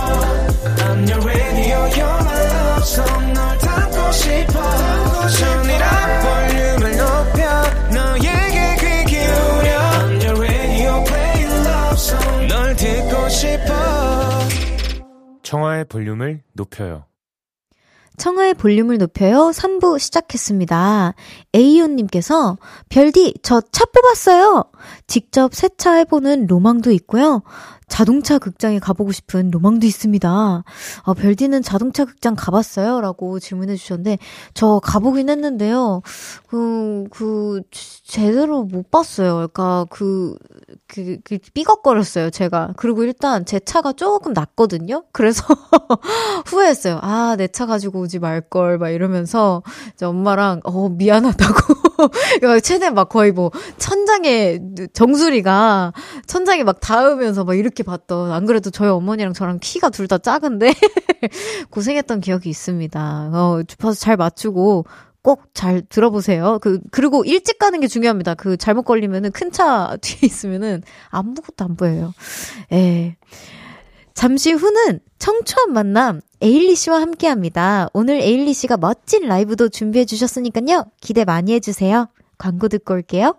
[0.77, 1.77] I'm your radio.
[1.89, 5.27] You're my love song 널 담고 싶어.
[5.29, 9.79] 전이라 볼륨을 높여 너에게 귀 기울여.
[9.79, 11.03] I'm your radio.
[11.05, 12.47] Play love song.
[12.47, 13.73] 널 듣고 싶어.
[15.43, 17.05] 청하의 볼륨을 높여요.
[18.17, 19.49] 청하의 볼륨을 높여요.
[19.51, 21.13] 3부 시작했습니다.
[21.55, 22.57] 에이온님께서,
[22.89, 24.65] 별디, 저 차 뽑았어요!
[25.07, 27.41] 직접 세차해보는 로망도 있고요.
[27.91, 30.63] 자동차 극장에 가보고 싶은 로망도 있습니다.
[31.03, 33.01] 어, 별디는 자동차 극장 가봤어요?
[33.01, 34.17] 라고 질문해 주셨는데,
[34.53, 36.01] 저 가보긴 했는데요.
[36.47, 37.61] 그, 그,
[38.03, 39.33] 제대로 못 봤어요.
[39.35, 40.35] 그러니까 그,
[40.87, 42.73] 그, 그, 삐걱거렸어요, 제가.
[42.77, 45.03] 그리고 일단 제 차가 조금 낫거든요?
[45.11, 45.43] 그래서
[46.47, 46.99] 후회했어요.
[47.01, 49.61] 아, 내 차 가지고 오지 말걸, 막 이러면서,
[49.93, 51.80] 이제 엄마랑, 어, 미안하다고.
[52.63, 54.59] 최대 막 거의 뭐 천장에
[54.93, 55.93] 정수리가
[56.27, 60.73] 천장에 막 닿으면서 막 이렇게 봤던 안 그래도 저희 어머니랑 저랑 키가 둘 다 작은데
[61.69, 63.29] 고생했던 기억이 있습니다.
[63.33, 64.85] 어, 주파수 잘 맞추고
[65.23, 66.57] 꼭잘 들어보세요.
[66.61, 68.33] 그, 그리고 일찍 가는 게 중요합니다.
[68.33, 72.13] 그 잘못 걸리면은 큰 차 뒤에 있으면은 아무것도 안 보여요.
[72.71, 73.15] 예.
[74.13, 77.87] 잠시 후는 청초한 만남 에일리 씨와 함께 합니다.
[77.93, 80.85] 오늘 에일리 씨가 멋진 라이브도 준비해 주셨으니까요.
[80.99, 82.09] 기대 많이 해주세요.
[82.37, 83.35] 광고 듣고 올게요.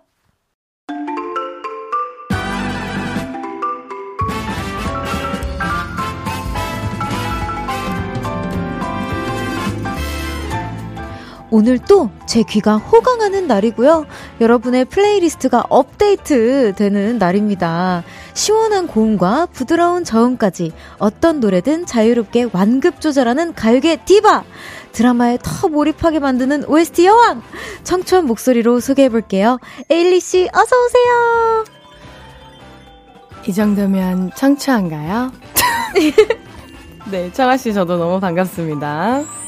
[11.53, 14.07] 오늘 또 제 귀가 호강하는 날이고요.
[14.41, 18.03] 여러분의 playlist가 업데이트 되는 날입니다.
[18.33, 24.43] 시원한 고음과 부드러운 저음까지 어떤 노래든 자유롭게 완급 조절하는 가요계 디바!
[24.93, 27.43] 드라마에 더 몰입하게 만드는 OST 여왕!
[27.83, 29.59] 청초한 목소리로 소개해볼게요.
[29.91, 31.65] 에일리씨, 어서오세요!
[33.47, 35.31] 이 정도면 청초한가요?
[37.11, 39.42] 네, 청하씨 저도 너무 반갑습니다.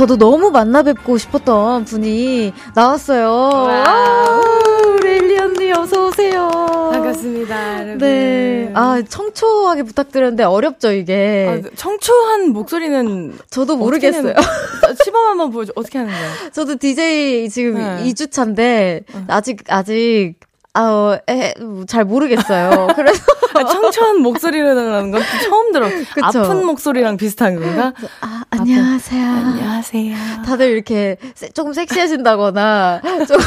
[0.00, 3.28] 저도 너무 만나 뵙고 싶었던 분이 나왔어요.
[3.84, 4.40] 아,
[4.94, 6.48] 우리 엘리 언니 어서 오세요.
[6.90, 7.98] 반갑습니다, 여러분.
[7.98, 8.70] 네.
[8.72, 11.62] 아, 청초하게 부탁드렸는데 어렵죠, 이게.
[11.66, 14.32] 아, 청초한 목소리는 저도 모르겠어요.
[15.04, 15.74] 시범 한번 보여줘.
[15.76, 16.30] 어떻게 하는 거예요?
[16.50, 18.04] 저도 DJ 지금 네.
[18.04, 20.36] 2주 차인데 아직 아직
[20.72, 21.52] 아, 어, 에,
[21.88, 22.88] 잘 모르겠어요.
[22.94, 23.22] 그래서
[23.54, 25.88] 아, 청초한 목소리라는 건 처음 들어.
[25.88, 26.40] 그쵸?
[26.42, 27.92] 아픈 목소리랑 비슷한 건가?
[28.20, 29.26] 아, 안녕하세요.
[29.26, 30.16] 안녕하세요.
[30.46, 33.38] 다들 이렇게 세- 조금 섹시해진다거나 좀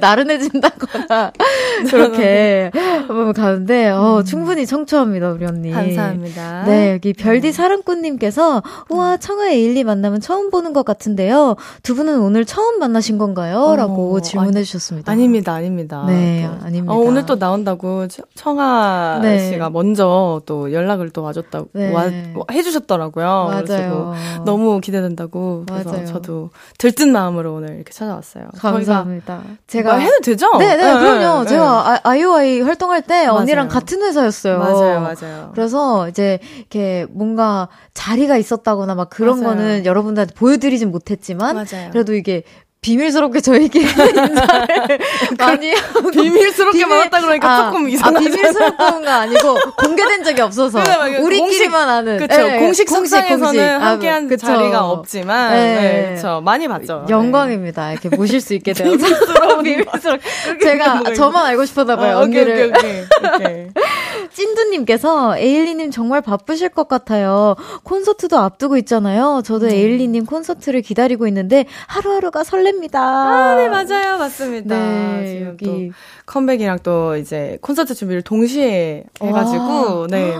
[0.00, 1.32] 나른해진다거나
[1.90, 5.70] 그렇게 한번 가는데 어, 충분히 청초합니다 우리 언니.
[5.70, 6.64] 감사합니다.
[6.66, 11.54] 네 여기 별디 사랑꾼님께서 우와 청아 에일리 만나면 처음 보는 것 같은데요.
[11.84, 15.12] 두 분은 오늘 처음 만나신 건가요?라고 어, 질문해 아니, 주셨습니다.
[15.12, 16.04] 아닙니다, 아닙니다.
[16.08, 16.63] 네, 또.
[16.64, 16.92] 아닙니다.
[16.92, 19.50] 어, 오늘 또 나온다고 청- 청아 네.
[19.50, 21.92] 씨가 먼저 또 연락을 또 와줬다고 네.
[21.92, 23.24] 와, 와- 해주셨더라고요.
[23.26, 23.62] 맞아요.
[23.64, 25.64] 그래서 너무 기대된다고.
[25.68, 26.06] 그래서 맞아요.
[26.06, 28.48] 저도 들뜬 마음으로 오늘 이렇게 찾아왔어요.
[28.58, 29.42] 감사합니다.
[29.66, 30.56] 제가 제가 해도 되죠?
[30.58, 31.42] 네, 네, 네, 그럼요.
[31.44, 31.48] 네.
[31.50, 33.80] 제가 아- 아이오아이 활동할 때 언니랑 맞아요.
[33.80, 34.58] 같은 회사였어요.
[34.58, 35.50] 맞아요, 맞아요.
[35.54, 39.56] 그래서 이제 이렇게 뭔가 자리가 있었다거나 막 그런 맞아요.
[39.56, 41.90] 거는 여러분들한테 보여드리진 못했지만 맞아요.
[41.92, 42.42] 그래도 이게
[42.84, 44.98] 비밀스럽게 저희끼리 인사를
[45.38, 48.30] 많이 하고 비밀스럽게 비밀- 말했다 그러니까 아, 조금 아, 이상하잖아요.
[48.30, 50.80] 비밀스럽고가 아니고 공개된 적이 없어서
[51.22, 52.42] 우리끼리만 아는 그쵸.
[52.42, 53.16] 예, 예, 공식 공식.
[53.16, 53.20] 아,
[53.80, 54.46] 함께한 그쵸.
[54.46, 55.74] 자리가 없지만, 네.
[56.10, 56.42] 네, 그쵸.
[56.44, 57.06] 많이 봤죠.
[57.08, 57.92] 영광입니다.
[57.92, 59.06] 이렇게 모실 수 있게 되어서.
[59.62, 59.98] 뭐가
[60.62, 62.02] 제가 저만 알고 싶었나 네.
[62.02, 62.18] 봐요.
[62.18, 62.72] 아, 오케이, 언니를.
[62.76, 63.66] 오케이, 오케이, 오케이.
[64.34, 67.54] 찐두님께서 에일리님 정말 바쁘실 것 같아요.
[67.84, 69.42] 콘서트도 앞두고 있잖아요.
[69.44, 69.76] 저도 네.
[69.76, 73.00] 에일리님 콘서트를 기다리고 있는데 하루하루가 설 렙니다.
[73.00, 74.18] 아, 네, 맞아요.
[74.18, 74.76] 맞습니다.
[74.76, 75.64] 네, 지금 여기.
[75.64, 75.94] 또
[76.26, 80.34] 컴백이랑 또 이제 콘서트 준비를 동시에 해가지고, 네,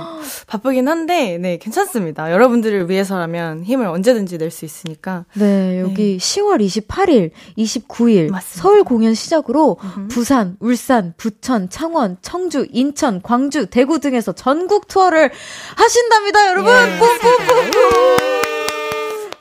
[0.46, 2.32] 바쁘긴 한데, 네, 괜찮습니다.
[2.32, 5.24] 여러분들을 위해서라면 힘을 언제든지 낼 수 있으니까.
[5.34, 8.62] 네, 여기 10월 28일, 29일 맞습니다.
[8.62, 9.78] 서울 공연 시작으로
[10.10, 15.30] 부산, 울산, 부천, 창원, 청주, 인천, 광주, 대구 등에서 전국 투어를
[15.76, 16.72] 하신답니다, 여러분.
[16.72, 16.98] 예.
[16.98, 18.43] 뿜뿜뿜뿜.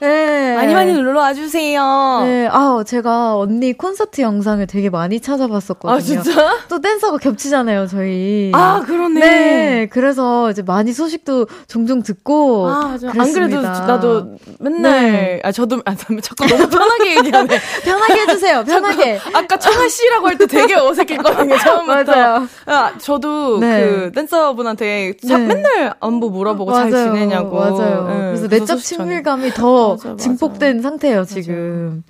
[0.04, 0.56] 네.
[0.56, 2.22] 많이 많이 놀러 와주세요.
[2.26, 5.96] 네, 아, 제가 언니 콘서트 영상을 되게 많이 찾아봤었거든요.
[5.98, 6.58] 아, 진짜?
[6.68, 8.52] 또 댄서가 겹치잖아요, 저희.
[8.54, 9.20] 아, 그러네.
[9.20, 12.68] 네, 그래서 이제 많이 소식도 종종 듣고.
[12.68, 13.10] 아, 맞아.
[13.18, 13.34] 안.
[13.34, 15.42] 그래도 나도 맨날, 네.
[15.44, 17.58] 아, 저도, 아, 자꾸 너무 편하게 얘기하네.
[17.84, 19.20] 편하게 해주세요, 편하게.
[19.34, 22.12] 아까 청아 씨라고 할 때 되게 어색했거든요, 처음부터.
[22.12, 22.48] 맞아요.
[22.66, 23.86] 아, 저도 네.
[23.86, 25.56] 그 댄서분한테 참 네.
[25.56, 27.56] 맨날 안부 물어보고 잘 맞아요, 지내냐고.
[27.58, 28.08] 맞아요.
[28.08, 28.80] 네, 그래서 내적.
[28.80, 30.23] 친밀감이 더 맞아, 맞아.
[30.23, 32.03] 증폭된 상태예요, 지금.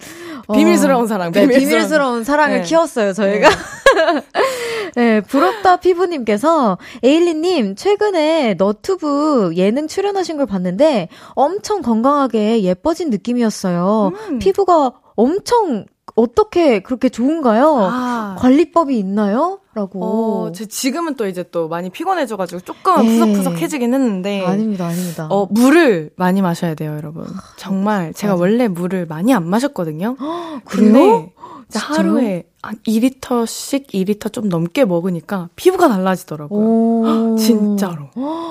[0.47, 2.63] 어, 비밀스러운 사랑, 네, 비밀스러운 비밀스러운 사랑을 네.
[2.63, 3.49] 키웠어요, 저희가.
[4.95, 14.11] 네, 부럽다 피부님께서 에일리님 최근에 너튜브 예능 출연하신 걸 봤는데 엄청 건강하게 예뻐진 느낌이었어요.
[14.29, 14.39] 음.
[14.39, 17.77] 피부가 엄청 어떻게 그렇게 좋은가요?
[17.81, 18.35] 아.
[18.37, 19.59] 관리법이 있나요?
[19.73, 20.03] 라고.
[20.03, 23.19] 어, 제 지금은 또 이제 또 많이 피곤해져가지고 조금 네.
[23.19, 24.45] 푸석푸석해지긴 했는데.
[24.45, 25.27] 아닙니다, 아닙니다.
[25.31, 27.25] 어, 물을 많이 마셔야 돼요, 여러분.
[27.57, 28.41] 정말 제가 맞아.
[28.41, 30.15] 원래 물을 많이 안 마셨거든요.
[30.65, 30.91] 그래요?
[30.93, 31.33] 근데?
[31.75, 36.59] 하루에 한 2리터씩 2리터 좀 넘게 먹으니까 피부가 달라지더라고요.
[36.61, 37.35] 오.
[37.41, 38.09] 진짜로.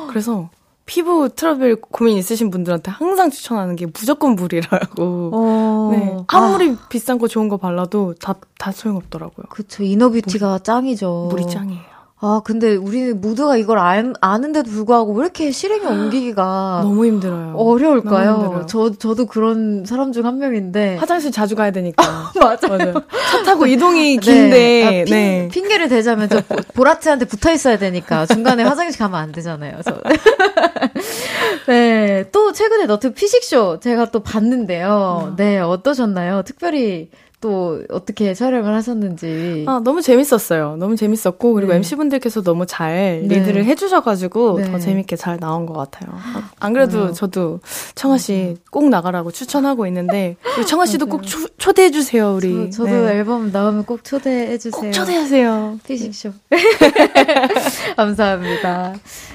[0.09, 0.51] 그래서
[0.85, 5.31] 피부 트러블 고민 있으신 분들한테 항상 추천하는 게 무조건 물이라고.
[5.33, 5.88] 어.
[5.92, 6.16] 네.
[6.29, 9.47] 아무리 비싼 거 좋은 거 발라도 다, 다 소용없더라고요.
[9.51, 11.29] 그쵸, 이너뷰티가 짱이죠.
[11.31, 11.92] 물이 짱이에요.
[12.25, 17.55] 아, 근데 우리 모두가 이걸 알, 아는데도 불구하고 왜 이렇게 실행에 옮기기가 너무 힘들어요.
[17.57, 18.31] 어려울까요?
[18.31, 18.67] 너무 힘들어요.
[18.67, 20.99] 저, 저도 그런 사람 중 한 명인데.
[21.03, 22.31] 화장실 자주 가야 되니까.
[22.39, 22.59] 맞아요.
[22.79, 22.95] 맞아요.
[23.33, 24.85] 차 타고 이동이 긴데.
[24.87, 25.49] 아, 핑, 네.
[25.51, 29.81] 핑계를 대자면 저 보- 보라트한테 붙어 있어야 되니까 중간에 화장실 가면 안 되잖아요.
[29.85, 30.01] 저.
[31.67, 35.35] 네, 또 최근에 너트 피식쇼 제가 또 봤는데요.
[35.37, 36.43] 네, 어떠셨나요?
[36.45, 37.11] 특별히
[37.43, 39.65] 또 어떻게 촬영을 하셨는지.
[39.69, 40.77] 아, 너무 재밌었어요.
[40.79, 41.77] 너무 재밌었고, 그리고 네.
[41.79, 43.41] MC분들께서 너무 잘 네.
[43.41, 44.71] 리드를 해주셔가지고, 네.
[44.71, 46.11] 더 재밌게 잘 나온 것 같아요.
[46.15, 47.61] 아, 안 그래도 저도
[47.97, 52.71] 청아씨 꼭 나가라고 추천하고 있는데, 청아씨도 꼭 초, 초대해주세요, 우리.
[52.71, 53.17] 저, 도 네.
[53.17, 54.81] 앨범 나오면 꼭 초대해 주세요.
[54.81, 55.81] 꼭 초대하세요.
[55.85, 56.31] 피식쇼.
[57.97, 58.95] 감사합니다.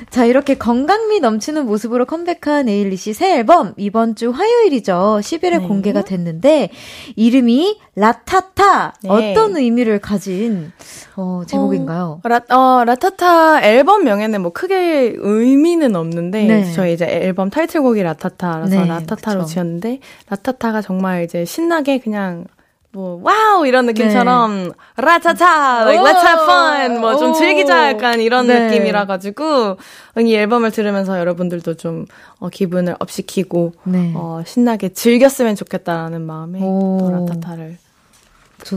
[0.09, 5.19] 자, 이렇게 건강미 넘치는 모습으로 컴백한 에일리 씨 새 앨범, 이번 주 화요일이죠.
[5.21, 5.67] 10일에 네.
[5.67, 6.69] 공개가 됐는데,
[7.15, 8.93] 이름이 라타타.
[9.01, 9.09] 네.
[9.09, 10.71] 어떤 의미를 가진,
[11.15, 12.21] 어, 제목인가요?
[12.23, 16.71] 라, 어, 라타타 앨범 명에는 뭐 크게 의미는 없는데, 네.
[16.73, 19.51] 저희 이제 앨범 타이틀곡이 라타타라서 네, 라타타로 그쵸.
[19.51, 22.45] 지었는데, 라타타가 정말 이제 신나게 그냥,
[22.91, 23.65] 뭐, Wow!
[23.65, 25.81] 이런 느낌처럼, 라타타!
[25.81, 27.01] Like, let's have fun!
[27.01, 27.33] 뭐, 좀 오.
[27.33, 27.89] 즐기자!
[27.89, 28.67] 약간 이런 네.
[28.67, 29.77] 느낌이라 가지고,
[30.19, 32.05] 이 앨범을 들으면서 여러분들도 좀,
[32.39, 34.13] 어, 기분을 up시키고, 네.
[34.15, 36.97] 어, 신나게 즐겼으면 좋겠다라는 마음에, 오.
[36.99, 37.77] 또 라타타를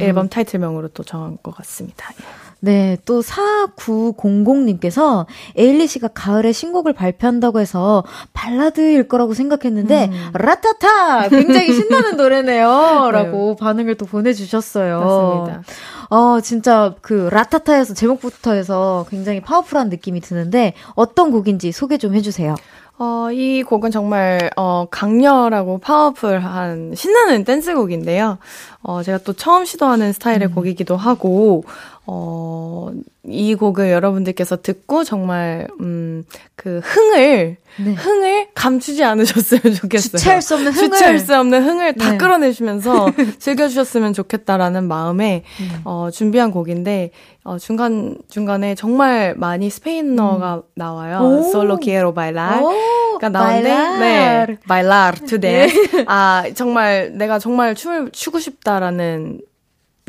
[0.01, 2.07] 앨범 타이틀명으로 또 정한 것 같습니다.
[2.21, 2.51] 예.
[2.63, 5.25] 네, 또 4900님께서
[5.57, 10.31] 에일리 씨가 가을에 신곡을 발표한다고 해서 발라드일 거라고 생각했는데 음.
[10.35, 12.69] 라타타 굉장히 신나는 노래네요.
[13.13, 15.01] 라고 반응을 또 보내주셨어요.
[15.01, 15.63] 맞습니다.
[16.11, 22.57] 어, 진짜 그 라타타에서 제목부터 해서 굉장히 파워풀한 느낌이 드는데 어떤 곡인지 소개 좀 해주세요.
[23.03, 28.37] 어, 이 곡은 정말, 어, 강렬하고 파워풀한 신나는 댄스곡인데요.
[28.83, 30.55] 어, 제가 또 처음 시도하는 스타일의 음.
[30.55, 31.65] 곡이기도 하고,
[32.07, 32.91] 어,
[33.25, 36.25] 이 곡을 여러분들께서 듣고 정말, 음,
[36.57, 37.95] 그 흥을, 네.
[37.95, 40.19] 흥을 감추지 않으셨으면 좋겠어요.
[40.19, 40.91] 주체할 수 없는 흥을.
[40.91, 42.19] 주체할 수 없는 흥을 다 네.
[42.19, 43.09] 끌어내시면서
[43.41, 45.81] 즐겨주셨으면 좋겠다라는 마음에, 음.
[45.85, 51.21] 어, 준비한 곡인데, 어, 중간, 중간에 정말 많이 스페인어가 나와요.
[51.21, 51.43] 오.
[51.51, 52.63] 솔로 quiero bailar.
[52.63, 53.99] 오, 가 나오는데, bailar.
[53.99, 56.05] 네, bailar to dance.
[56.07, 59.41] 아, 정말 내가 정말 춤을 추고 싶다라는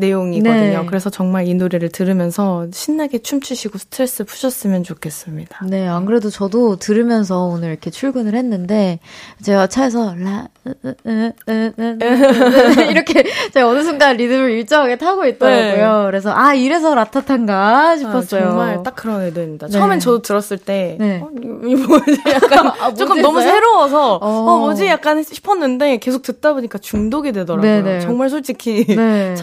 [0.02, 0.82] 내용이거든요.
[0.82, 0.86] 네.
[0.86, 5.66] 그래서 정말 이 노래를 들으면서 신나게 춤추시고 스트레스 푸셨으면 좋겠습니다.
[5.68, 9.00] 네, 안 그래도 저도 들으면서 오늘 이렇게 출근을 했는데,
[9.42, 10.48] 제가 차에서 라,
[12.90, 16.04] 이렇게 제가 어느 순간 리듬을 일정하게 타고 있더라고요.
[16.08, 18.42] 그래서, 아, 이래서 라타탄가 아, 싶었어요.
[18.42, 19.68] 정말 딱 그런 의도입니다.
[19.68, 19.72] 네.
[19.72, 21.22] 처음엔 저도 들었을 때, 네.
[21.24, 21.30] 어,
[21.66, 22.22] 이 뭐지?
[22.28, 23.42] 약간 아, 조금 너무?
[23.42, 24.28] 새로워서, 어.
[24.28, 24.88] 어, 뭐지?
[24.88, 27.84] 약간 싶었는데 계속 듣다 보니까 중독이 되더라고요.
[27.84, 28.00] 네네.
[28.02, 28.86] 정말 솔직히.
[28.88, 29.36] 네.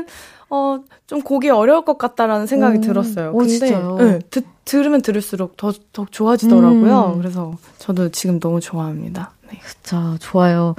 [0.00, 0.06] 처음에는
[0.50, 3.30] 어, 좀 곡이 어려울 것 같다라는 생각이 오, 들었어요.
[3.30, 3.96] 오, 근데 진짜요?
[3.98, 7.12] 네, 듣, 들으면 들을수록 더, 더 좋아지더라고요.
[7.14, 7.18] 음.
[7.18, 9.32] 그래서 저도 지금 너무 좋아합니다.
[9.52, 9.58] 네.
[9.82, 10.74] 자, 좋아요.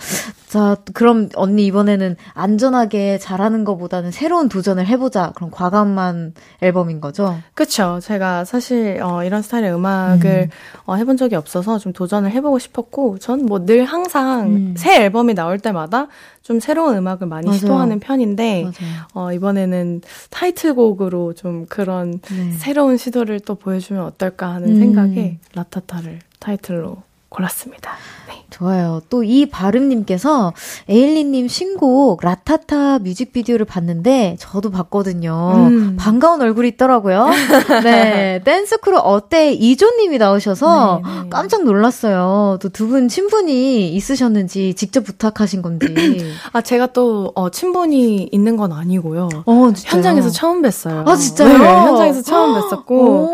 [0.47, 5.31] 자, 그럼 언니 이번에는 안전하게 잘하는 것보다는 새로운 도전을 해보자.
[5.35, 7.37] 그런 과감한 앨범인 거죠?
[7.53, 7.99] 그쵸.
[8.01, 10.49] 제가 사실, 어, 이런 스타일의 음악을,
[10.85, 14.73] 어, 해본 적이 없어서 좀 도전을 해보고 싶었고, 전 뭐 늘 항상 음.
[14.77, 16.07] 새 앨범이 나올 때마다
[16.41, 17.59] 좀 새로운 음악을 많이 맞아요.
[17.59, 18.73] 시도하는 편인데, 맞아요.
[19.13, 22.51] 어, 이번에는 타이틀곡으로 좀 그런 네.
[22.53, 24.79] 새로운 시도를 또 보여주면 어떨까 하는 음.
[24.79, 27.91] 생각에 라타타를 타이틀로 골랐습니다.
[28.27, 28.43] 네.
[28.49, 29.01] 좋아요.
[29.09, 30.51] 또 이 바름님께서
[30.89, 35.53] 에일리님 신곡 라타타 뮤직비디오를 봤는데 저도 봤거든요.
[35.69, 35.95] 음.
[35.97, 37.29] 반가운 얼굴이 있더라고요.
[37.85, 38.41] 네.
[38.43, 41.29] 댄스크루 어때 이조님이 나오셔서 네, 네.
[41.29, 42.57] 깜짝 놀랐어요.
[42.61, 46.35] 또 두 분 친분이 있으셨는지 직접 부탁하신 건지.
[46.51, 49.29] 아, 제가 또, 어, 친분이 있는 건 아니고요.
[49.45, 49.95] 어, 진짜요?
[49.95, 51.07] 현장에서 처음 뵀어요.
[51.07, 51.57] 아, 진짜요?
[51.57, 53.31] 네, 현장에서 처음 뵀었고, 오.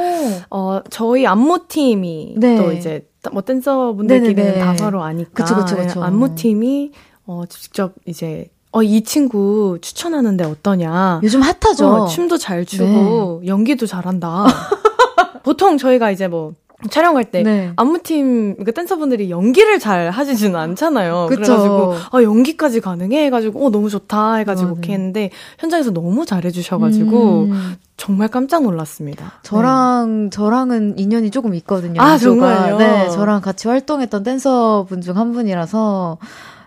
[0.51, 2.55] 어, 저희 안무팀이 네.
[2.57, 4.65] 또 이제 뭐 댄서 분들끼리는 네네네.
[4.65, 5.99] 다 서로 아니까 그쵸, 그쵸, 그쵸.
[5.99, 6.91] 네, 안무팀이
[7.25, 11.21] 어, 직접 이제 어, 이 친구 추천하는데 어떠냐.
[11.23, 11.87] 요즘 핫하죠.
[11.87, 14.45] 어, 춤도 잘 추고 연기도 잘한다.
[15.43, 16.53] 보통 저희가 이제 뭐
[16.91, 17.71] 촬영할 때 네.
[17.75, 21.25] 안무팀 그 댄서분들이 연기를 잘 하시지는 않잖아요.
[21.27, 21.41] 그쵸.
[21.41, 24.77] 그래가지고 아 연기까지 가능해 해가지고 어 너무 좋다 해가지고 맞아요.
[24.77, 27.75] 오케이 했는데 현장에서 너무 잘해주셔가지고 음.
[27.97, 29.33] 정말 깜짝 놀랐습니다.
[29.43, 31.99] 저랑 저랑은 인연이 조금 있거든요.
[32.01, 32.17] 아.
[32.17, 32.77] 정말요?
[32.77, 36.17] 네, 저랑 같이 활동했던 댄서분 중 한 분이라서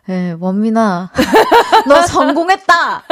[0.06, 1.10] 네, 원민아.
[1.88, 3.02] 너 성공했다!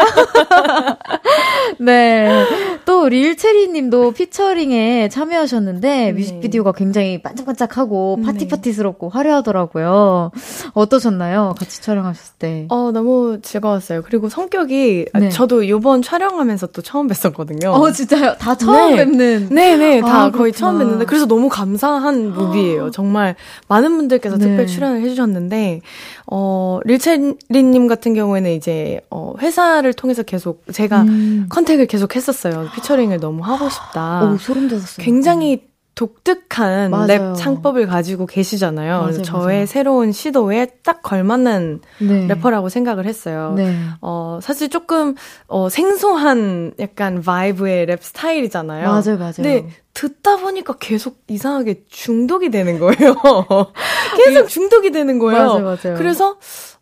[1.80, 2.44] 네.
[2.84, 6.12] 또, 릴체리 님도 피처링에 참여하셨는데, 네.
[6.12, 8.26] 뮤직비디오가 굉장히 반짝반짝하고, 네.
[8.26, 10.32] 파티파티스럽고 화려하더라고요.
[10.72, 11.54] 어떠셨나요?
[11.58, 12.66] 같이 촬영하셨을 때.
[12.70, 14.02] 어, 너무 즐거웠어요.
[14.02, 15.28] 그리고 성격이, 네.
[15.28, 17.66] 저도 요번 촬영하면서 또 처음 뵀었거든요.
[17.72, 18.36] 어, 진짜요?
[18.38, 18.96] 다 처음 네.
[18.96, 19.48] 뵙는.
[19.50, 22.90] 네네, 다 아, 거의 처음 뵀는데, 그래서 너무 감사한 뮤비예요.
[22.90, 23.36] 정말
[23.68, 24.46] 많은 분들께서 네.
[24.46, 25.82] 특별 출연을 해주셨는데,
[26.26, 31.46] 어, 릴체리님 같은 경우에는 이제, 어, 회사를 통해서 계속 제가 음.
[31.48, 32.68] contact을 계속 했었어요.
[32.74, 34.24] 피처링을 너무 하고 싶다.
[34.24, 35.04] 오, 소름 돋았어요.
[35.04, 37.06] 굉장히 독특한 맞아요.
[37.06, 39.00] 랩 창법을 가지고 계시잖아요.
[39.00, 39.66] 맞아요, 저의 맞아요.
[39.66, 42.26] 새로운 시도에 딱 걸맞는 네.
[42.28, 43.54] 래퍼라고 생각을 했어요.
[43.56, 43.74] 네.
[44.00, 45.16] 어, 사실 조금,
[45.48, 48.86] 어, 생소한 약간 vibe의 랩 스타일이잖아요.
[48.86, 49.32] 맞아요, 맞아요.
[49.34, 49.68] 근데
[49.98, 53.16] 듣다 보니까 계속 이상하게 중독이 되는 거예요.
[54.16, 55.42] 계속 중독이 되는 거예요.
[55.42, 55.96] 맞아요, 맞아요.
[55.96, 56.36] 그래서,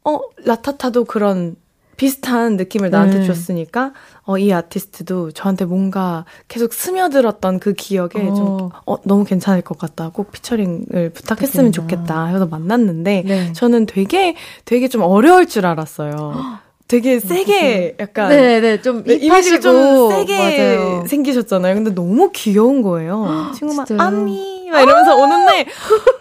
[0.05, 1.57] 어, 라타타도 그런
[1.97, 3.27] 비슷한 느낌을 나한테 네.
[3.27, 3.95] 줬으니까
[4.25, 8.35] 어, 이 아티스트도 저한테 뭔가 계속 스며들었던 그 기억에 어.
[8.35, 10.11] 좀 어, 너무 괜찮을 것 같다.
[10.11, 12.27] 꼭 피처링을 부탁했으면 좋겠다.
[12.27, 13.53] 해서 만났는데 네.
[13.55, 14.37] 저는 되게
[14.67, 16.35] 되게 좀 어려울 줄 알았어요.
[16.89, 21.05] 되게 세게 약간 네네 네, 좀 네, 이미지가 좀 세게 맞아요.
[21.07, 21.75] 생기셨잖아요.
[21.75, 23.51] 근데 너무 귀여운 거예요.
[23.57, 25.67] 친구만 언니 막 이러면서 오는데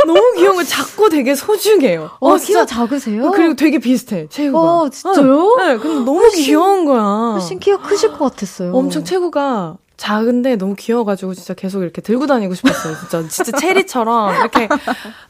[0.07, 2.09] 너무 귀여운 거 작고 되게 소중해요.
[2.19, 3.27] 어, 어 키가 작으세요?
[3.27, 4.59] 어, 그리고 되게 비슷해 체구가.
[4.59, 5.55] 어 진짜요?
[5.57, 7.33] 네, 근데 너무 훨씬, 귀여운 거야.
[7.33, 8.73] 훨씬 키가 크실 것 같았어요.
[8.73, 12.95] 엄청 체구가 작은데 너무 귀여워가지고 진짜 계속 이렇게 들고 다니고 싶었어요.
[12.99, 14.67] 진짜 진짜 체리처럼 이렇게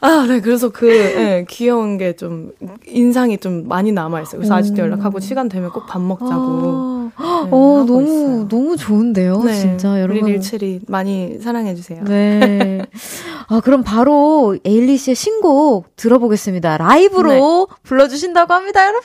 [0.00, 2.52] 아 네 그래서 그 네, 귀여운 게 좀
[2.86, 4.38] 인상이 좀 많이 남아 있어요.
[4.38, 7.10] 그래서 아직도 연락하고 시간 되면 꼭 밥 먹자고.
[7.16, 8.48] 아, 네, 어 너무 있어요.
[8.48, 10.22] 너무 좋은데요, 네, 진짜 여러분.
[10.24, 12.02] 우리 릴체리 많이 사랑해 주세요.
[12.04, 12.80] 네.
[13.48, 16.78] 아 그럼 바로 에일리 씨의 신곡 들어보겠습니다.
[16.78, 17.74] 라이브로 네.
[17.84, 19.04] 불러주신다고 합니다, 여러분.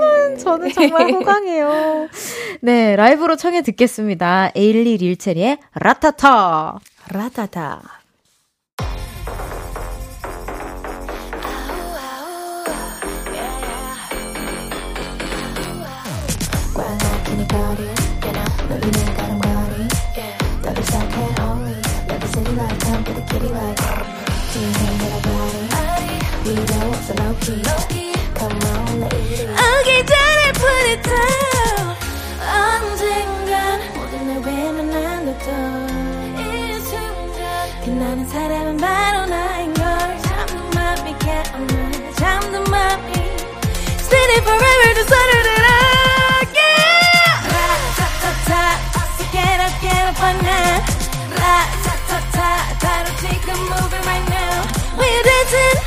[0.00, 0.36] 네.
[0.38, 2.08] 저는 정말 호강해요.
[2.62, 4.50] 네 라이브로 청해 듣겠습니다.
[4.54, 6.78] 에일리 릴체리의 라타타.
[7.10, 8.04] 라타타.
[30.64, 31.43] put it down
[35.53, 43.13] 나눴던 이 순간 빛나는 사람은 바로 나인걸 잠든 맘이 깨어나 잠든 맘이
[43.99, 45.67] Stay forever 두 손을 들어
[46.55, 48.51] Yeah 라타타타
[48.97, 50.81] 어서 get up get up on now
[51.37, 52.37] 라타타타
[52.79, 54.65] 바로 지금 move it right now
[54.97, 55.82] When you're dancing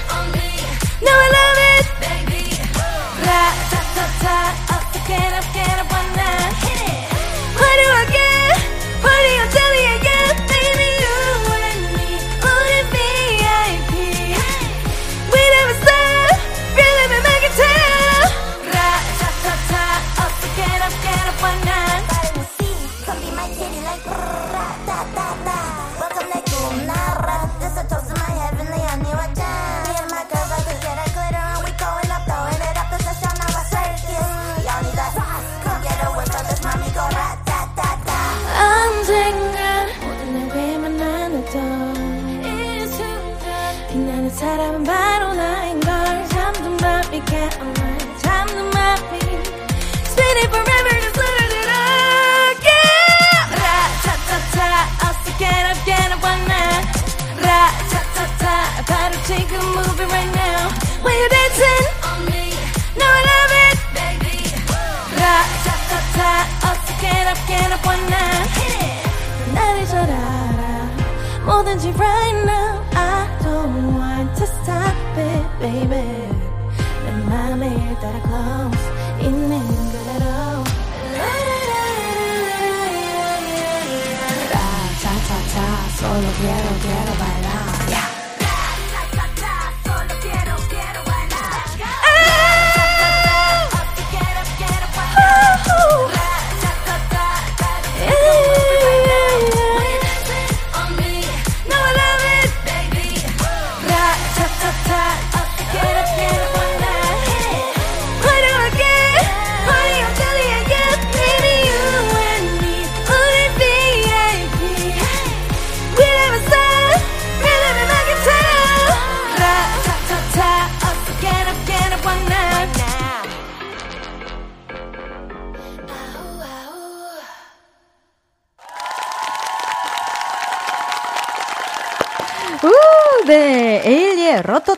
[86.08, 87.26] 라차차차 solo quiero quiero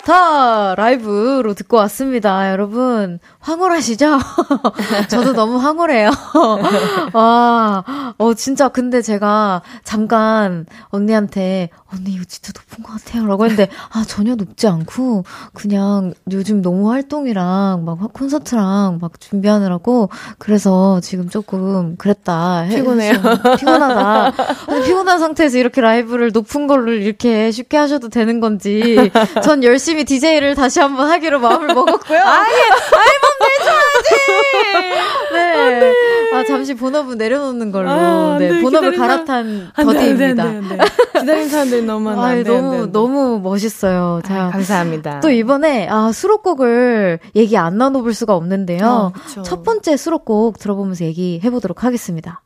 [0.10, 0.12] 이
[0.76, 2.52] 라이브로 듣고 왔습니다.
[2.52, 4.18] 여러분 황홀하시죠?
[5.10, 6.10] 저도 너무 황홀해요.
[7.14, 7.84] 와,
[8.18, 14.04] 어 진짜 근데 제가 잠깐 언니한테 언니 이거 진짜 높은 것 같아요 라고 했는데 아
[14.08, 22.60] 전혀 높지 않고 그냥 요즘 너무 활동이랑 막 콘서트랑 막 준비하느라고 그래서 지금 조금 그랬다.
[22.62, 23.14] 해- 피곤해요.
[23.14, 24.34] 좀 피곤하다.
[24.86, 29.12] 피곤한 상태에서 이렇게 라이브를 높은 거를 이렇게 쉽게 하셔도 되는 건지
[29.44, 32.20] 전 열심히 DJ를 다시 한번 하기로 마음을 먹었고요.
[32.26, 34.16] 아예 앨범 내줘야지.
[35.34, 35.94] 네.
[36.34, 37.90] 아 잠시 본업은 내려놓는 걸로.
[37.90, 38.50] 아, 안 네.
[38.50, 38.62] 돼.
[38.62, 40.44] 본업을 갈아탄 더디입니다.
[41.18, 42.22] 기다리는 사람들이 너무 많아.
[42.22, 42.92] 아 너무.
[42.92, 44.22] 너무 멋있어요.
[44.26, 44.48] 자.
[44.48, 45.22] 아, 감사합니다.
[45.22, 48.86] 또 이번에 아 수록곡을 얘기 안 나눠볼 수가 없는데요.
[48.86, 49.42] 어.
[49.44, 52.42] 첫 번째 수록곡 들어보면서 얘기해 보도록 하겠습니다.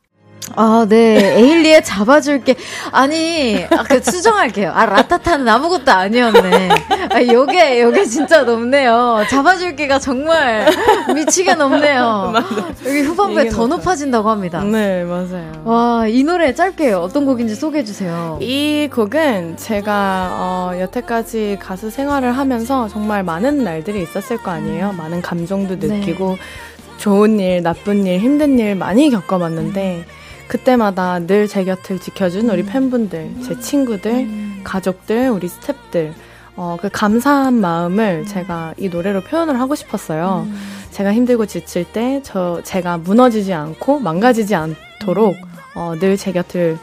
[0.56, 1.36] 아, 네.
[1.38, 2.54] 에일리의 잡아줄게.
[2.92, 4.70] 아니, 아, 그 수정할게요.
[4.72, 6.68] 아, 라타타는 아무것도 아니었네.
[7.10, 9.24] 아, 요게, 요게 진짜 높네요.
[9.28, 10.66] 잡아줄게가 정말
[11.14, 12.32] 미치게 높네요.
[12.86, 13.74] 여기 후반부에 더 높아요.
[13.74, 14.62] 높아진다고 합니다.
[14.62, 15.52] 네, 맞아요.
[15.64, 18.38] 와, 이 노래 짧게 어떤 곡인지 소개해주세요.
[18.40, 24.92] 이 곡은 제가 어, 여태까지 가수 생활을 하면서 정말 많은 날들이 있었을 거 아니에요.
[24.92, 25.88] 많은 감정도 네.
[25.88, 26.36] 느끼고
[26.98, 30.04] 좋은 일, 나쁜 일, 힘든 일 많이 겪어봤는데
[30.48, 34.26] 그때마다 늘 제 곁을 지켜준 우리 팬분들, 제 친구들,
[34.64, 36.12] 가족들, 우리 스탭들.
[36.56, 40.46] 어, 그 감사한 마음을 제가 이 노래로 표현을 하고 싶었어요.
[40.92, 45.36] 제가 힘들고 지칠 때 저 제가 무너지지 않고 망가지지 않도록
[45.74, 46.78] 어, 늘 제 곁을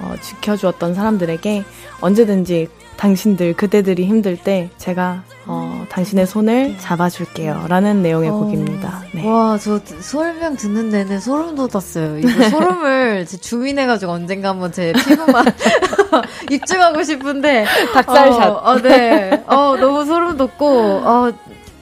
[0.00, 1.64] 어, 지켜주었던 사람들에게
[2.00, 8.38] 언제든지 당신들 그대들이 힘들 때 제가 어, 당신의 손을 잡아줄게요 라는 내용의 어.
[8.38, 9.04] 곡입니다.
[9.12, 9.26] 네.
[9.28, 12.18] 와, 저 설명 듣는 내내 소름 돋았어요.
[12.18, 15.44] 이거 소름을 제 주민해가지고 언젠가 한번 제 피부만
[16.50, 17.66] 입증하고 싶은데.
[17.92, 18.42] 닭살샷.
[18.48, 19.44] 어, 어, 네.
[19.46, 21.32] 어, 너무 소름 돋고, 어,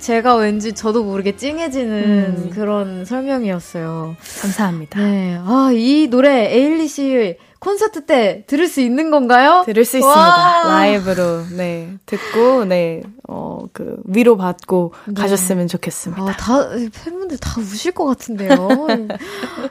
[0.01, 2.51] 제가 왠지 저도 모르게 찡해지는 음.
[2.53, 4.17] 그런 설명이었어요.
[4.41, 4.99] 감사합니다.
[4.99, 5.39] 네.
[5.41, 9.63] 아, 이 노래 에일리 씨 콘서트 때 들을 수 있는 건가요?
[9.65, 10.11] 들을 수 와.
[10.11, 10.69] 있습니다.
[10.69, 16.25] 라이브로 네 듣고 네어그 위로 받고 가셨으면 좋겠습니다.
[16.25, 16.69] 아, 다,
[17.05, 18.57] 팬분들 다 우실 것 같은데요.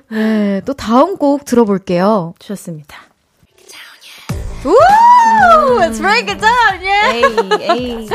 [0.09, 0.61] 네.
[0.63, 2.33] 또 다음 곡 들어볼게요.
[2.39, 2.97] 좋습니다.
[4.63, 4.75] 우!
[5.79, 8.07] Let's break it down, yeah!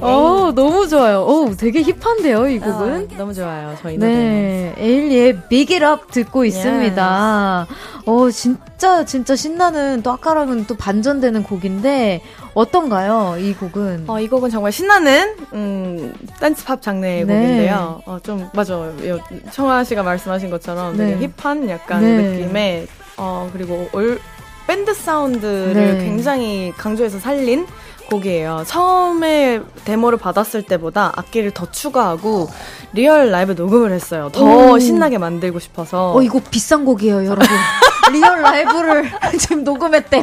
[0.00, 1.22] 어, 너무 좋아요.
[1.22, 3.08] 어, 되게 힙한데요, 이 곡은?
[3.12, 3.74] 아, 너무 좋아요.
[3.82, 3.98] 저희.
[3.98, 7.66] 네, 에일리의 Big It Up 듣고 있습니다.
[8.06, 12.22] 어, 진짜, 진짜 신나는, 또 아까랑은 또 반전되는 곡인데,
[12.54, 14.04] 어떤가요, 이 곡은?
[14.06, 17.34] 어, 이 곡은 정말 신나는, 음, 댄스 팝 장르의 네.
[17.34, 18.00] 곡인데요.
[18.06, 18.94] 어, 좀, 맞아요.
[19.08, 19.20] 요-
[19.50, 21.14] 청하 씨가 말씀하신 것처럼 네.
[21.18, 22.16] 되게 hip한 약간 네.
[22.38, 22.86] 느낌의,
[23.16, 24.20] 어, 그리고 올,
[24.70, 26.04] 밴드 사운드를 네.
[26.04, 27.66] 굉장히 강조해서 살린
[28.08, 28.62] 곡이에요.
[28.68, 32.48] 처음에 데모를 받았을 때보다 악기를 더 추가하고
[32.92, 34.30] real 라이브 녹음을 했어요.
[34.32, 34.78] 더 오.
[34.78, 36.14] 신나게 만들고 싶어서.
[36.14, 37.48] 어, 이거 비싼 곡이에요, 여러분.
[38.12, 39.10] real 라이브를
[39.40, 40.22] 지금 녹음했대요.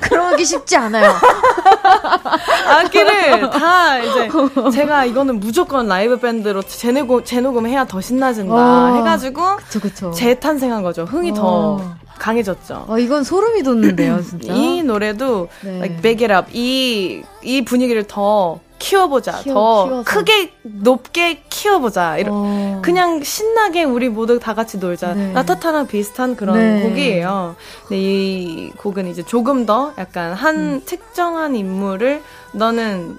[0.00, 1.10] 그러기 쉽지 않아요.
[2.68, 4.28] 악기를 다 이제
[4.72, 8.94] 제가 이거는 무조건 라이브 밴드로 재녹음, 재녹음해야 더 신나진다 어.
[8.98, 10.10] 해가지고 그쵸, 그쵸.
[10.12, 11.04] 재탄생한 거죠.
[11.04, 11.34] 흥이 어.
[11.34, 12.84] 더 강해졌죠.
[12.86, 14.52] 어, 이건 소름이 돋는데요, 진짜.
[14.52, 15.76] 이 노래도 네.
[15.78, 19.40] like big it up 이, 이 분위기를 더 키워보자.
[19.42, 20.02] 키워- 더 키워서.
[20.04, 22.16] 크게 높게 키워보자.
[22.18, 22.78] 이런 어.
[22.82, 25.14] 그냥 신나게 우리 모두 다 같이 놀자.
[25.14, 25.32] 네.
[25.34, 26.82] 라타타랑 비슷한 그런 네.
[26.82, 27.56] 곡이에요.
[27.82, 30.82] 근데 이 곡은 이제 조금 더 약간 한 음.
[30.86, 33.18] 특정한 인물을 너는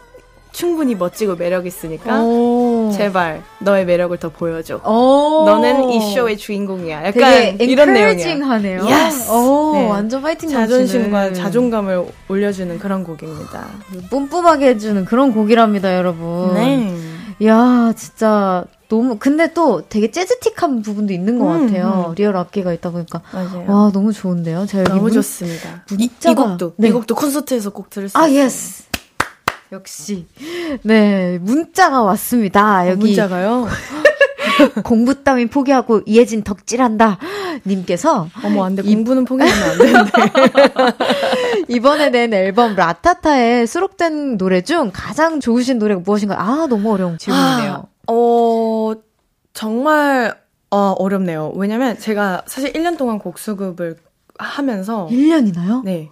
[0.52, 2.92] 충분히 멋지고 매력 있으니까 오.
[2.94, 4.82] 제발 너의 매력을 더 보여줘.
[4.86, 5.44] 오.
[5.46, 7.06] 너는 이 쇼의 주인공이야.
[7.08, 8.10] 약간 이런 내용이야.
[8.28, 8.84] encouraging하네요.
[8.84, 9.32] Yes.
[9.32, 9.88] 오, 네.
[9.88, 11.34] 완전 파이팅 자존심과 넘치는.
[11.44, 13.68] 자존감을 올려주는 그런 곡입니다.
[14.10, 16.54] 뿜뿜하게 해주는 그런 곡이랍니다, 여러분.
[16.56, 16.96] 네.
[17.46, 22.08] 야, 진짜 너무 근데 또 되게 재즈틱한 부분도 있는 것 음, 같아요.
[22.10, 22.16] 음.
[22.16, 23.64] real 악기가 있다 보니까 맞아요.
[23.68, 24.66] 와 너무 좋은데요.
[24.66, 25.84] 제가 너무 문- 좋습니다.
[25.92, 26.90] 이, 이 문자가- 곡도 네.
[26.90, 28.44] 이 곡도 콘서트에서 꼭 들을 수 아 있어요.
[28.44, 28.84] Yes.
[29.72, 30.28] 역시
[30.84, 32.90] 네 문자가 왔습니다.
[32.90, 33.68] 여기 문자가요.
[34.84, 37.18] 공부 따윈 포기하고 이혜진 덕질한다
[37.66, 40.12] 님께서 어머 안돼 이- 공부는 포기하면 안 되는데.
[41.70, 46.36] 이번에 낸 앨범 라타타에 수록된 노래 중 가장 좋으신 노래가 무엇인가?
[46.42, 47.86] 아 너무 어려운 질문이네요.
[48.08, 48.94] 어
[49.54, 50.36] 정말
[50.70, 51.54] 어, 어렵네요.
[51.56, 53.98] 왜냐면 제가 사실 1년 동안 곡 수급을
[54.42, 55.84] 하면서 1년이나요?
[55.84, 56.10] 네.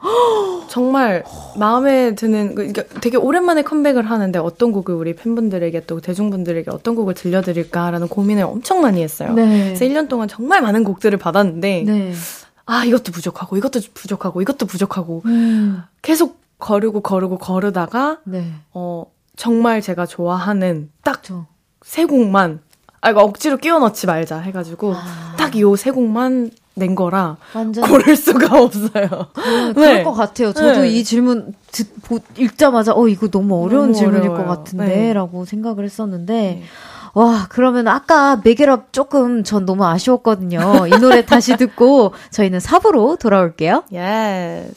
[0.69, 1.23] 정말
[1.57, 6.95] 마음에 드는, 그, 그러니까 되게 오랜만에 컴백을 하는데 어떤 곡을 우리 팬분들에게 또 대중분들에게 어떤
[6.95, 9.34] 곡을 들려드릴까라는 고민을 엄청 많이 했어요.
[9.34, 9.73] 네.
[9.75, 12.13] 그래서 1년 동안 정말 많은 곡들을 받았는데, 네.
[12.65, 15.82] 아, 이것도 부족하고, 이것도 부족하고, 이것도 부족하고, 음.
[16.01, 18.51] 계속 거르고 거르고 거르다가, 네.
[18.73, 19.05] 어,
[19.36, 21.23] 정말 제가 좋아하는 딱.
[21.82, 22.59] 세 곡만
[23.01, 24.93] 아 이거 억지로 끼워 넣지 말자 해가지고
[25.38, 29.27] 딱요세 곡만 낸 거라 완전 고를 수가 없어요.
[29.75, 30.03] 그럴 네.
[30.03, 30.53] 것 같아요.
[30.53, 30.89] 저도 네.
[30.89, 34.45] 이 질문 듣, 보, 읽자마자 어 이거 너무 어려운 너무 질문일 어려워요.
[34.45, 35.13] 것 같은데 네.
[35.13, 36.63] 라고 생각을 했었는데
[37.13, 40.88] 와 그러면 아까 메게럽 조금 전 너무 아쉬웠거든요.
[40.88, 43.84] 이 노래 다시 듣고 저희는 4부로 돌아올게요.
[43.93, 44.67] 예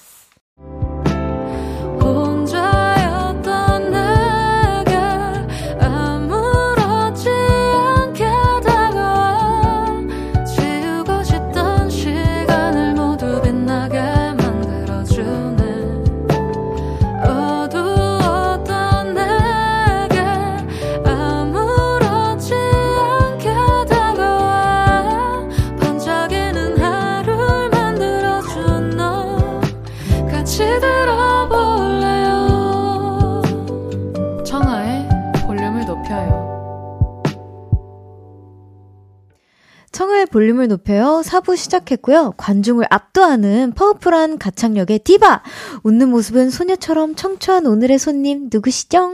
[40.33, 41.23] 볼륨을 높여요.
[41.25, 42.35] 4부 시작했고요.
[42.37, 45.43] 관중을 압도하는 파워풀한 가창력의 디바.
[45.85, 49.13] 웃는 모습은 소녀처럼 청초한 오늘의 손님 누구시죠?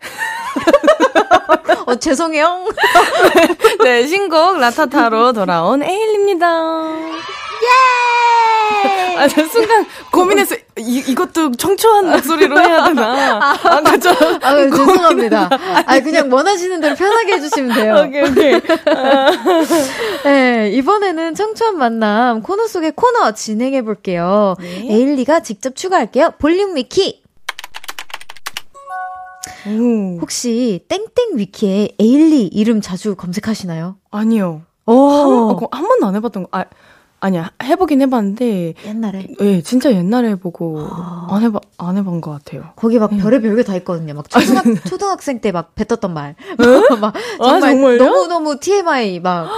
[1.86, 2.66] 어, 죄송해요.
[3.82, 6.46] 네, 신곡 라타타로 돌아온 에일입니다.
[7.62, 8.21] 예!
[9.18, 10.58] 아, 저 순간 고민했어요.
[10.78, 13.52] 이, 이것도 청초한 목소리로 해야 되나?
[13.62, 14.10] 아까 저.
[14.40, 15.48] 아, 죄송합니다.
[15.86, 18.04] 아, 그냥 원하시는 대로 편하게 해주시면 돼요.
[18.06, 18.60] 오케이, 오케이.
[20.24, 24.56] 네, 이번에는 청초한 만남 코너 속의 코너 진행해 볼게요.
[24.60, 26.32] 에일리가 직접 추가할게요.
[26.38, 27.22] 볼륨 위키.
[29.66, 33.96] 오, 혹시 땡땡 위키에 에일리 이름 자주 검색하시나요?
[34.10, 34.62] 아니요.
[34.86, 36.48] 오, 한, 번- 한 번도 안 해봤던 거.
[36.52, 36.64] 아,
[37.24, 37.50] 아니야.
[37.62, 40.80] 해보긴 해봤는데, 옛날에 예, 진짜 옛날에 해보고,
[41.30, 42.64] 안 해봐, 안 해본 것 같아요.
[42.74, 44.12] 거기 막 별의 별 게 다 있거든요.
[44.14, 46.34] 막 초등학, 초등학생 때 막 뱉었던 말.
[47.00, 47.98] 막 아, 정말 정말요?
[48.04, 49.48] 너무 너무 TMI 막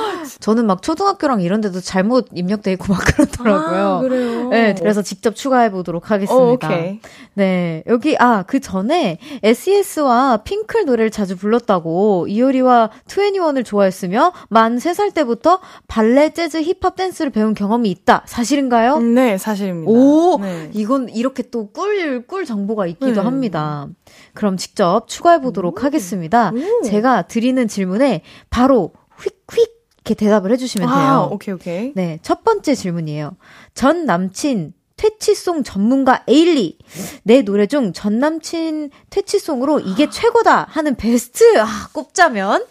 [0.41, 3.87] 저는 막 초등학교랑 이런 데도 잘못 입력돼 있고 막 그렇더라고요.
[3.87, 4.49] 아, 그래요?
[4.51, 6.45] 네, 그래서 직접 추가해 보도록 하겠습니다.
[6.45, 7.01] 어, 오케이.
[7.35, 15.15] 네, 여기 아 그 전에 SES와 핑클 노래를 자주 불렀다고 이효리와 2NE1을 좋아했으며 만 3살
[15.15, 18.25] 때부터 발레, 재즈, 힙합 댄스를 배운 경험이 있다.
[18.27, 18.97] 사실인가요?
[18.97, 19.91] 음, 네, 사실입니다.
[19.91, 20.71] 오, 네.
[20.75, 23.21] 이건 이렇게 또 꿀, 꿀 정보가 있기도 네.
[23.21, 23.89] 합니다.
[24.35, 26.53] 그럼 직접 추가해 보도록 하겠습니다.
[26.55, 26.83] 오.
[26.85, 29.75] 제가 드리는 질문에 바로 휙휙
[30.07, 30.97] 이렇게 대답을 해주시면 돼요.
[30.99, 31.93] 아, 오케이, 오케이.
[31.95, 33.37] 네, 첫 번째 질문이에요.
[33.75, 36.79] 전 남친 퇴치송 전문가 에일리.
[37.23, 42.65] 내 노래 중 전 남친 퇴치송으로 이게 최고다 하는 베스트 아, 꼽자면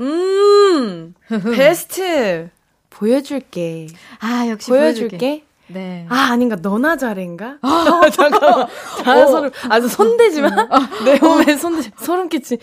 [0.00, 1.14] 음,
[1.54, 2.48] 베스트.
[2.94, 3.88] 보여줄게.
[4.20, 5.44] 아 역시 보여줄게.
[5.66, 6.04] 네.
[6.10, 6.56] 아, 아닌가.
[6.60, 7.56] 너나 잘해인가?
[8.12, 8.66] 잠깐만.
[9.02, 9.50] 다 소름.
[9.70, 10.50] 아주 손대지 마.
[11.06, 12.58] 내 몸에 손대, 소름 끼치.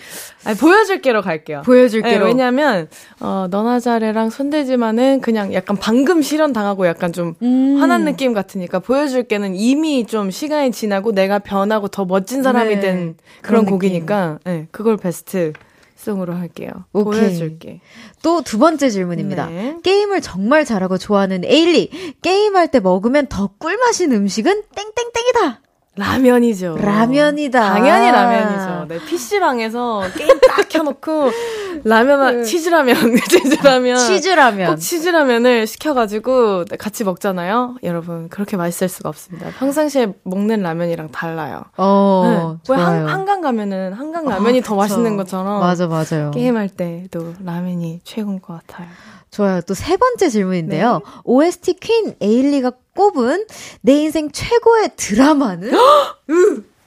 [0.45, 1.63] 아니, 보여줄게로 갈게요.
[1.65, 2.25] 보여줄게로.
[2.25, 2.87] 네, 왜냐면,
[3.19, 7.77] 어, 너나 잘해랑 손대지만은 그냥 약간 방금 실현 당하고 약간 좀 음.
[7.79, 12.81] 화난 느낌 같으니까 보여줄게는 이미 좀 시간이 지나고 내가 변하고 더 멋진 사람이 네.
[12.81, 15.53] 된 그런 그런 곡이니까, 네, 그걸 베스트
[16.01, 16.69] 송으로 할게요.
[16.93, 17.19] 오케이.
[17.21, 17.81] 보여줄게.
[18.23, 19.47] 또 두 번째 질문입니다.
[19.47, 19.77] 네.
[19.83, 21.89] 게임을 정말 잘하고 좋아하는 에일리.
[22.21, 25.61] 게임할 때 먹으면 더 꿀맛인 음식은 땡땡땡이다.
[25.95, 26.77] 라면이죠.
[26.77, 27.59] 라면이다.
[27.73, 28.85] 당연히 라면이죠.
[28.87, 31.29] 네, PC방에서 게임 딱 켜놓고,
[31.83, 32.95] 라면, 치즈라면,
[33.27, 33.95] 치즈라면.
[33.95, 34.07] 네.
[34.07, 34.69] 치즈라면.
[34.71, 37.75] 꼭 치즈라면을 시켜가지고 같이 먹잖아요.
[37.83, 39.49] 여러분, 그렇게 맛있을 수가 없습니다.
[39.59, 41.63] 평상시에 먹는 라면이랑 달라요.
[41.77, 42.73] 어, 네.
[42.73, 43.07] 왜 한, 좋아요.
[43.07, 44.75] 한강 가면은 한강 라면이 아, 더.
[44.75, 45.59] 맛있는 것처럼.
[45.59, 46.31] 맞아, 맞아요.
[46.33, 48.87] 게임할 때도 라면이 최고인 것 같아요.
[49.29, 49.61] 좋아요.
[49.61, 50.93] 또 세 번째 질문인데요.
[51.05, 51.11] 네.
[51.23, 53.45] OST 퀸 에일리가 꼽은
[53.81, 55.71] 내 인생 최고의 드라마는?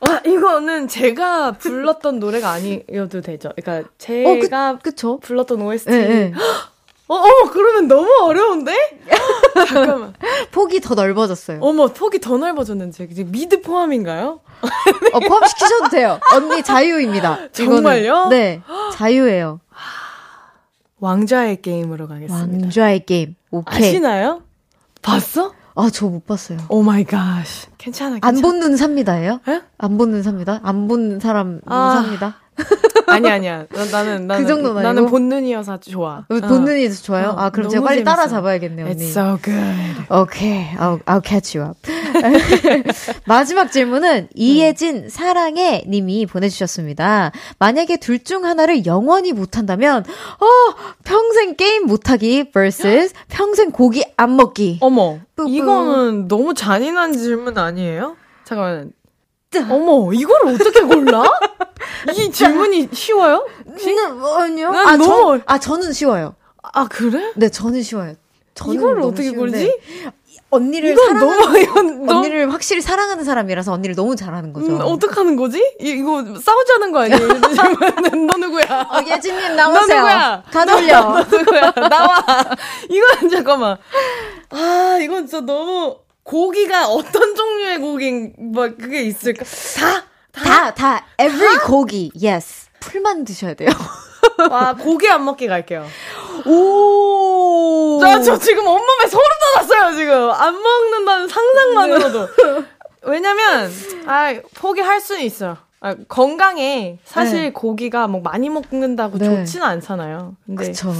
[0.00, 3.50] 아, 이거는 제가 불렀던 노래가 아니어도 되죠.
[3.56, 5.18] 그러니까 제가 어, 그, 그쵸?
[5.20, 5.90] 불렀던 OST.
[5.92, 6.32] 예, 예.
[7.06, 8.74] 어, 어머, 그러면 너무 어려운데?
[9.68, 10.14] 잠깐만.
[10.52, 11.58] 폭이 더 넓어졌어요.
[11.60, 13.08] 어머, 폭이 더 넓어졌는지.
[13.10, 14.40] 이제 미드 포함인가요?
[15.12, 16.18] 어, 포함시키셔도 돼요.
[16.32, 17.34] 언니 자유입니다.
[17.34, 17.52] 이거는.
[17.52, 18.28] 정말요?
[18.28, 18.62] 네.
[18.94, 19.60] 자유예요.
[21.00, 22.64] 왕좌의 게임으로 가겠습니다.
[22.64, 23.36] 왕좌의 게임.
[23.50, 23.88] 오케이.
[23.88, 24.42] 아시나요?
[25.02, 25.52] 봤어?
[25.76, 26.58] 아, 저 못 봤어요.
[26.68, 27.42] Oh my god.
[27.78, 28.28] 괜찮아, 괜찮아.
[28.28, 29.40] 안 본 눈 삽니다예요?
[29.48, 29.60] 에?
[29.78, 30.60] 안 본 눈 삽니다.
[30.62, 32.02] 안 본 사람 눈 아.
[32.02, 32.36] 삽니다.
[33.06, 33.66] 아니, 아니야.
[33.70, 34.46] 나, 나는, 나는.
[34.46, 35.10] 정도는 나는 아니고?
[35.10, 36.24] 본눈이어서 좋아.
[36.28, 36.64] 어, 더
[37.02, 37.30] 좋아요?
[37.30, 38.04] 어, 아, 그럼 제가 빨리.
[38.04, 38.96] 따라 잡아야겠네요, 언니.
[39.04, 40.06] It's so good.
[40.10, 40.66] 오케이.
[40.76, 41.78] I'll, I'll catch you up.
[43.26, 47.32] 마지막 질문은 이예진 사랑해 님이 보내주셨습니다.
[47.58, 50.46] 만약에 둘 중 하나를 영원히 못한다면, 어,
[51.04, 54.78] 평생 게임 못하기 vs 평생 고기 안 먹기.
[54.80, 55.50] 어머, 뿌뿌.
[55.50, 58.16] 이거는 너무 잔인한 질문 아니에요?
[58.44, 58.92] 잠깐만.
[59.60, 61.24] 어머, 이걸 어떻게 골라?
[62.14, 63.46] 이 질문이 쉬워요?
[63.66, 64.70] 음, 아니요.
[64.70, 66.34] 난 아, 너무- 저, 아, 저는 쉬워요.
[66.62, 67.32] 아, 그래?
[67.36, 68.14] 네, 저는 쉬워요.
[68.54, 69.78] 저는 이걸 어떻게 고르지?
[70.50, 72.18] 언니를 사랑하는 너무.
[72.20, 74.66] 언니를 확실히 사랑하는 사람이라서 언니를 너무 잘하는 거죠.
[74.66, 75.58] 음, 어떡하는 거지?
[75.80, 77.28] 이, 이거 싸우자는 거 아니에요?
[78.28, 78.86] 너 누구야?
[78.88, 80.42] 어, 예진님 너 누구야?
[80.52, 81.00] 가돌려.
[81.28, 81.72] 너 누구야?
[81.88, 82.24] 나와.
[82.88, 83.76] 이건 잠깐만.
[84.50, 89.44] 아, 이건 진짜 너무 고기가 어떤 종류의 고기 뭐 그게 있을까?
[89.44, 90.04] 다.
[90.34, 92.66] 다, 다, every 고기, yes.
[92.80, 93.70] 풀만 드셔야 돼요.
[94.50, 95.86] 와, 고기 안 먹기 갈게요.
[96.44, 98.00] 오!
[98.00, 100.30] 저, 저 지금 온몸에 소름 돋았어요, 지금.
[100.30, 102.28] 안 먹는다는 상상만으로도.
[103.02, 103.70] 왜냐면,
[104.06, 105.56] 아, 포기할 수는 있어요.
[105.80, 107.52] 아, 건강에 사실 네.
[107.52, 109.26] 고기가 뭐 많이 먹는다고 네.
[109.26, 110.34] 좋지는 않잖아요.
[110.46, 110.92] 근데 그쵸.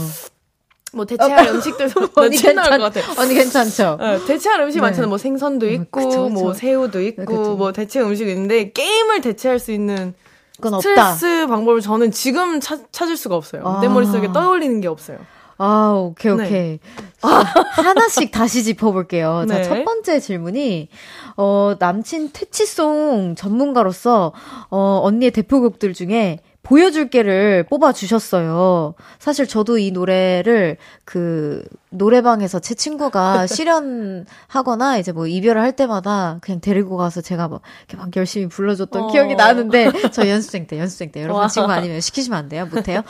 [0.95, 3.05] 뭐 대체할 음식들도 언니 괜찮, 것 같아요.
[3.19, 3.99] 언니 괜찮죠?
[4.01, 4.83] 네, 대체할 음식 네.
[4.83, 5.09] 많잖아요.
[5.09, 6.29] 뭐 생선도 음, 있고, 그쵸, 그쵸.
[6.29, 7.57] 뭐 새우도 있고, 네, 그쵸.
[7.57, 10.15] 뭐 대체 음식이 있는데 게임을 대체할 수 있는
[10.57, 11.13] 그건 없다.
[11.15, 13.63] 스트레스 방법을 저는 지금 찾, 찾을 수가 없어요.
[13.67, 13.81] 아.
[13.81, 15.19] 내 머릿속에 떠올리는 게 없어요.
[15.57, 16.45] 아, 오케이, 네.
[16.45, 16.79] 오케이.
[17.23, 19.47] 하나씩 다시 짚어볼게요.
[19.49, 19.63] 자, 네.
[19.63, 20.89] 첫 번째 질문이,
[21.37, 24.33] 어, 남친 퇴치송 전문가로서,
[24.71, 28.95] 어, 언니의 대표곡들 중에 보여줄게를 뽑아주셨어요.
[29.19, 31.65] 사실 저도 이 노래를 그
[31.95, 37.97] 노래방에서 제 친구가 실연하거나 이제 뭐 이별을 할 때마다 그냥 데리고 가서 제가 막 이렇게
[37.97, 39.07] 막 열심히 불러줬던 어.
[39.09, 41.23] 기억이 나는데 저 연습생 때, 연습생 때.
[41.23, 41.49] 여러분 와.
[41.49, 42.67] 친구 아니면 시키시면 안 돼요?
[42.67, 43.03] 못해요?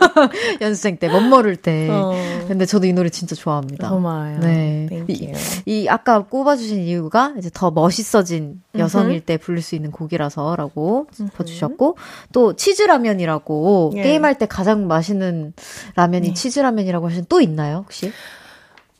[0.60, 1.88] 연습생 때, 멋모를 때.
[1.90, 2.12] 어.
[2.48, 3.90] 근데 저도 이 노래 진짜 좋아합니다.
[3.90, 4.40] 고마워요.
[4.40, 5.04] 네.
[5.08, 5.32] 이.
[5.66, 11.96] 이 아까 꼽아주신 이유가 이제 더 멋있어진 여성일 때 부를 수 있는 곡이라서라고 짚어주셨고
[12.32, 14.02] 또 치즈 라면이라고 예.
[14.02, 15.52] 게임할 때 가장 맛있는
[15.96, 16.34] 라면이 네.
[16.34, 18.12] 치즈 라면이라고 하신 또 있나요 혹시?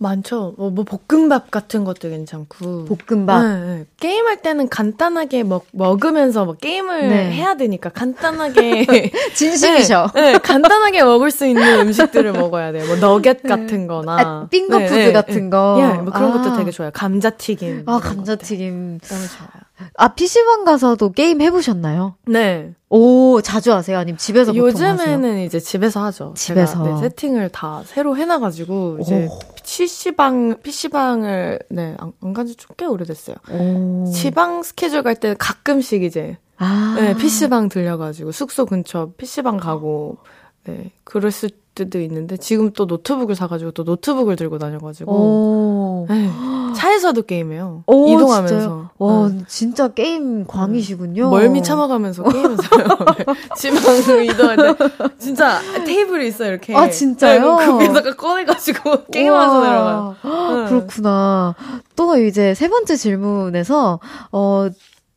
[0.00, 0.54] 많죠.
[0.56, 2.86] 뭐, 뭐 볶음밥 같은 것도 괜찮고.
[2.86, 3.44] 볶음밥.
[3.44, 3.86] 네, 네.
[3.98, 7.30] 게임 할 때는 간단하게 먹, 먹으면서 뭐 게임을 네.
[7.32, 8.86] 해야 되니까 간단하게.
[9.34, 10.10] 진심이셔.
[10.14, 12.86] 네, 네, 간단하게 먹을 수 있는 음식들을 먹어야 돼요.
[12.86, 14.16] 뭐 너겟 같은 거나.
[14.18, 15.50] 아, finger food 네, 네, 같은 네.
[15.50, 15.76] 거.
[15.80, 16.56] 예, 뭐 그런 것도 아.
[16.56, 16.90] 되게 좋아요.
[16.94, 17.82] 감자튀김.
[17.86, 18.00] 아.
[18.00, 19.00] 감자튀김.
[19.02, 19.70] 너무 좋아요.
[19.96, 22.14] 아 PC방 가서도 게임 해보셨나요?
[22.26, 22.74] 네.
[22.90, 23.98] 오 자주 하세요?
[23.98, 24.90] 아니면 집에서 보통 하세요?
[24.90, 26.34] 요즘에는 이제 집에서 하죠.
[26.36, 26.82] 집에서.
[26.84, 29.38] 네, 세팅을 다 새로 해놔가지고 이제 오.
[29.74, 33.36] PC방 PC방을 네 안 간지 좀 꽤 오래됐어요.
[33.52, 34.10] 오.
[34.12, 36.94] 지방 스케줄 갈 때는 가끔씩 이제 아.
[36.98, 40.18] 네, PC방 들려가지고 숙소 근처 PC방 가고
[40.64, 46.06] 네 그랬을 때도 있는데 지금 또 노트북을 사가지고 또 노트북을 들고 다녀가지고 오.
[46.08, 46.28] 네,
[46.74, 47.84] 차에서도 게임해요.
[47.86, 48.90] 오, 이동하면서 진짜요?
[48.98, 49.44] 와, 네.
[49.46, 51.30] 진짜 게임 광이시군요.
[51.30, 52.58] 멀미 참아가면서 게임해서요.
[53.18, 53.24] 네.
[53.56, 54.74] 지방 이동할 때
[55.18, 56.74] 진짜 테이블이 있어요 이렇게.
[56.74, 57.56] 아, 진짜요?
[57.56, 59.60] 네, 그 위에다가 꺼내가지고 게임하면서.
[59.60, 60.16] 내려가요.
[60.22, 60.68] 네.
[60.68, 61.54] 그렇구나.
[61.96, 64.00] 또 이제 세 번째 질문에서,
[64.32, 64.68] 어,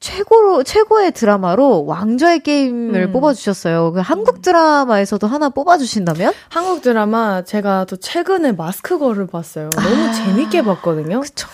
[0.04, 3.12] 최고로, 최고의 드라마로 왕좌의 게임을 음.
[3.14, 3.94] 뽑아주셨어요.
[3.94, 6.34] 그 한국 드라마에서도 하나 뽑아주신다면?
[6.50, 9.70] 한국 드라마 제가 또 최근에 마스크걸을 봤어요.
[9.70, 10.12] 너무 아.
[10.12, 11.22] 재밌게 봤거든요.
[11.22, 11.48] 그쵸.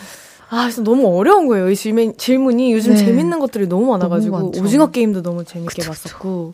[0.49, 1.69] 아, 그래서 너무 어려운 거예요.
[1.69, 2.97] 이 질문, 질문이 요즘 네.
[2.97, 4.65] 재밌는 것들이 너무 많아가지고 너무.
[4.65, 6.09] 오징어 게임도 너무 재밌게 그쵸, 그쵸.
[6.09, 6.53] 봤었고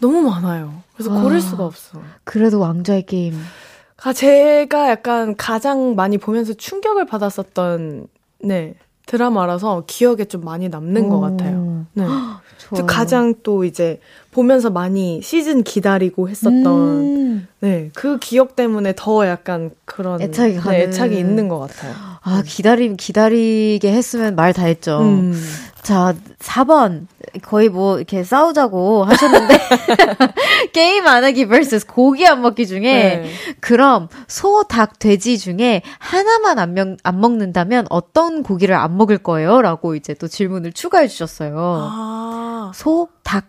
[0.00, 0.72] 너무 많아요.
[0.94, 1.20] 그래서 아.
[1.20, 2.00] 고를 수가 없어.
[2.24, 3.38] 그래도 왕좌의 게임.
[4.04, 8.06] 아, 제가 약간 가장 많이 보면서 충격을 받았었던
[8.40, 8.74] 네
[9.06, 11.20] 드라마라서 기억에 좀 많이 남는 것 오.
[11.20, 11.86] 같아요.
[11.94, 12.04] 네.
[12.58, 12.86] 좋아요.
[12.86, 14.00] 가장 또 이제
[14.32, 17.48] 보면서 많이 시즌 기다리고 했었던 음.
[17.60, 20.58] 네, 그 기억 때문에 더 약간 그런 애착이.
[20.60, 21.94] 네, 애착이 있는 것 같아요.
[22.22, 24.98] 아, 기다리, 기다리게 했으면 말 다 했죠.
[25.00, 25.34] 음.
[25.86, 27.06] 자, 4번.
[27.42, 29.56] 거의 뭐, 이렇게 싸우자고 하셨는데,
[30.74, 33.30] 게임 안 하기 vs 고기 안 먹기 중에, 네.
[33.60, 39.62] 그럼, 소, 닭, 돼지 중에 하나만 안, 명, 안 먹는다면 어떤 고기를 안 먹을 거예요?
[39.62, 41.54] 라고 이제 또 질문을 추가해 주셨어요.
[41.56, 43.44] 아, 소, 닭,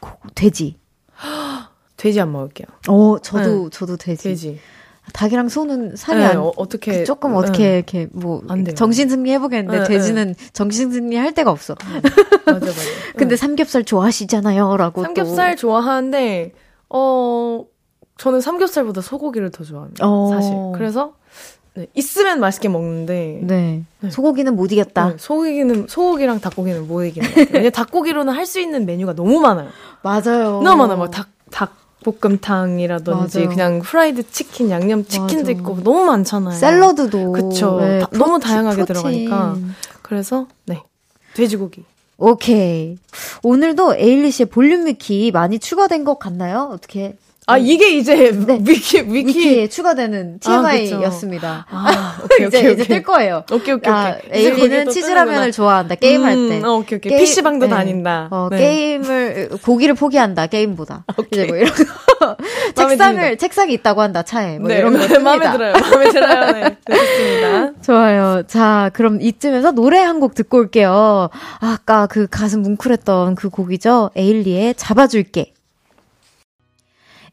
[0.00, 0.80] 고, 돼지.
[1.96, 2.66] 돼지 안 먹을게요.
[2.88, 4.30] 어, 저도, 저도 돼지.
[4.30, 4.60] 돼지.
[5.12, 7.36] 닭이랑 소는 살이 네, 안, 어, 어떻게 조금 네.
[7.38, 8.42] 어떻게 이렇게 뭐.
[8.74, 11.74] 정신 승리 해보겠는데 네, 돼지는 정신 승리 할 데가 없어.
[12.44, 12.72] 맞아 맞아.
[13.16, 15.02] 근데 삼겹살 좋아하시잖아요,라고.
[15.02, 16.52] 삼겹살 좋아하는데
[16.90, 17.64] 어
[18.18, 20.06] 저는 삼겹살보다 소고기를 더 좋아합니다.
[20.08, 20.28] 어.
[20.30, 20.54] 사실.
[20.74, 21.14] 그래서
[21.74, 23.82] 네, 있으면 맛있게 먹는데 또, 네.
[24.00, 24.10] 네.
[24.10, 25.08] 소고기는 못 이겼다.
[25.10, 27.54] 네, 소고기는 소고기랑 닭고기는 못 이기는 것 같아요.
[27.58, 29.68] 왜냐 닭고기로는 할 수 있는 메뉴가 너무 많아요.
[30.02, 30.62] 맞아요.
[30.62, 30.96] 너무 많아요.
[30.98, 33.48] 막닭닭 볶음탕이라든지 맞아요.
[33.48, 35.50] 그냥 프라이드 치킨, 양념 치킨도 맞아.
[35.52, 36.58] 있고 너무 많잖아요.
[36.58, 37.78] 샐러드도 그쵸.
[37.80, 38.94] 네, 다- 너무 protein, 다양하게 protein.
[38.94, 39.56] 들어가니까.
[40.02, 40.82] 그래서 네
[41.34, 41.84] 돼지고기.
[42.18, 42.96] 오케이.
[43.42, 46.70] 오늘도 에일리 씨의 볼륨 위키 많이 추가된 것 같나요?
[46.72, 47.16] 어떻게?
[47.48, 49.12] 아, 이게 이제 위키, 위키.
[49.28, 51.64] 위키 에 추가되는 아, TMI였습니다.
[51.70, 52.86] 아, 오케이, 이제 오케이, 이제 오케이.
[52.88, 53.44] 뜰 거예요.
[53.52, 54.46] 오케이, 오케이, 아, 오케이.
[54.46, 55.52] 에일리는 또 치즈라면을.
[55.52, 55.94] 좋아한다.
[55.94, 56.62] 게임할 음, 때.
[56.66, 57.16] 어, 오케이, 오케이.
[57.16, 58.26] PC방도 다닌다.
[58.32, 58.58] 어, 네.
[58.58, 60.48] 게임을 고기를 포기한다.
[60.48, 61.04] 게임보다.
[61.30, 61.84] 이제 뭐 이런 거.
[62.74, 63.38] 마음에 책상을.
[63.38, 64.22] 책상이 있다고 한다.
[64.24, 64.58] 차에.
[64.58, 65.52] 뭐 네, 이런 거 마음에 뜹니다.
[65.52, 65.72] 들어요.
[65.72, 66.52] 마음에 들어요.
[66.52, 67.72] 네, 좋습니다.
[67.82, 68.42] 좋아요.
[68.48, 71.28] 자, 그럼 이쯤에서 노래 한 곡 듣고 올게요.
[71.60, 74.10] 아까 그 가슴 뭉클했던 그 곡이죠.
[74.16, 75.52] 에일리의 잡아줄게.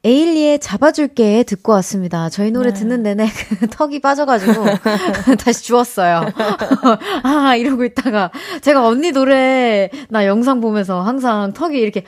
[0.05, 2.29] 에일리의 잡아줄게 듣고 왔습니다.
[2.29, 3.25] 저희 노래 듣는 내내
[3.59, 4.65] 그 턱이 빠져가지고
[5.39, 6.25] 다시 주웠어요.
[7.23, 8.29] 아, 이러고 있다가
[8.61, 12.03] 제가 언니 노래 나 영상 보면서 항상 턱이 이렇게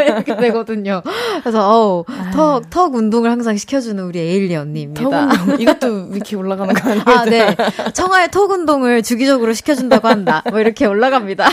[0.00, 1.02] 이렇게 되거든요.
[1.42, 5.28] 그래서 어우, 턱, 턱 운동을 항상 시켜주는 우리 에일리 언니입니다.
[5.58, 7.04] 이것도 위키 올라가는 거 아니에요?
[7.04, 7.54] 아, 네.
[7.92, 10.42] 청아의 턱 운동을 주기적으로 시켜준다고 한다.
[10.48, 11.48] 뭐 이렇게 올라갑니다.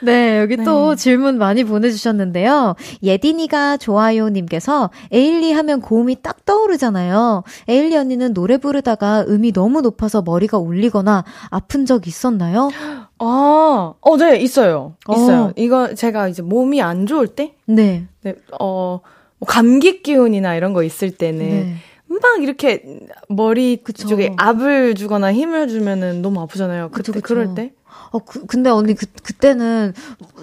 [0.00, 2.76] 네, 여기 또 질문 많이 보내주셨는데요.
[3.02, 7.42] 예딘이가 좋아요님께서 에일리 하면 고음이 딱 떠오르잖아요.
[7.68, 12.70] 에일리 언니는 노래 부르다가 음이 너무 높아서 머리가 울리거나 아픈 적 있었나요?
[13.20, 14.94] 아, 어, 네, 있어요.
[15.10, 15.44] 있어요.
[15.44, 15.52] 어.
[15.56, 18.06] 이거 제가 이제 몸이 안 좋을 때, 네.
[18.22, 19.00] 네, 어,
[19.38, 21.74] 뭐 감기 기운이나 이런 거 있을 때는 네.
[22.08, 22.82] 막 이렇게
[23.28, 24.08] 머리 그쵸.
[24.08, 26.88] 쪽에 압을 주거나 힘을 주면은 너무 아프잖아요.
[26.90, 27.22] 그때 그쵸, 그쵸.
[27.26, 27.72] 그럴 때.
[28.10, 29.92] 어, 그, 근데 언니, 그, 그때는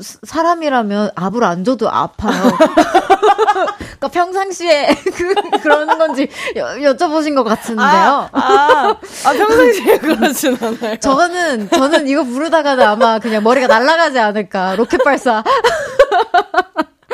[0.02, 2.34] 사- 사람이라면 압을 안 줘도 아파요.
[3.78, 7.86] 그러니까 평상시에 그, 그러는 건지 여, 여쭤보신 것 같은데요.
[7.86, 8.96] 아, 아,
[9.26, 10.98] 아, 평상시에 그러진 않아요.
[10.98, 14.76] 저는, 저는 이거 부르다가는 아마 그냥 머리가 날아가지 않을까.
[14.76, 15.44] 로켓 발사.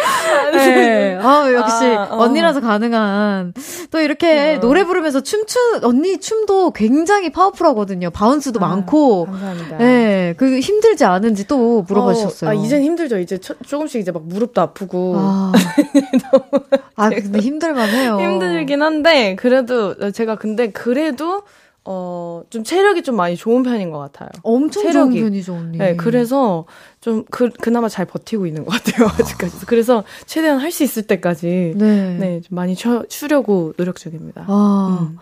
[0.54, 1.18] 네.
[1.22, 2.18] 아, 역시 아, 어.
[2.24, 3.54] 언니라서 가능한.
[3.91, 8.10] 또 이렇게 노래 부르면서 춤추, 언니 춤도 굉장히 파워풀하거든요.
[8.10, 9.26] 바운스도 많고.
[9.26, 9.78] 감사합니다.
[9.78, 10.34] 네.
[10.38, 12.49] 그 힘들지 않은지 또 물어봐 어, 주셨어요.
[12.49, 13.20] 아, 이젠 힘들죠.
[13.20, 15.16] 이제 초- 조금씩 이제 막 무릎도 아프고.
[15.18, 15.52] 아,
[16.95, 18.18] 아 근데 힘들만 해요.
[18.20, 21.43] 힘들긴 한데, 그래도, 제가 근데 그래도,
[21.84, 24.30] 어, 좀 체력이 좀 많이 좋은 편인 것 같아요.
[24.44, 25.20] 엄청 체력이.
[25.20, 25.78] 좋은 편이죠, 언니.
[25.80, 26.66] 네, 그래서
[27.00, 29.66] 좀, 그, 그나마 잘 버티고 있는 것 같아요, 아직까지.
[29.66, 32.18] 그래서 최대한 할 수 있을 때까지, 네.
[32.20, 34.46] 네, 좀 많이 쉬, 쉬려고 노력 중입니다.
[34.48, 35.10] 아.
[35.12, 35.18] 음.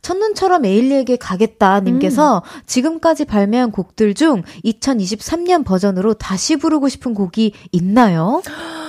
[0.00, 8.40] 첫눈처럼 에일리에게 가겠다 님께서 지금까지 발매한 곡들 중 2023년 버전으로 다시 부르고 싶은 곡이 있나요?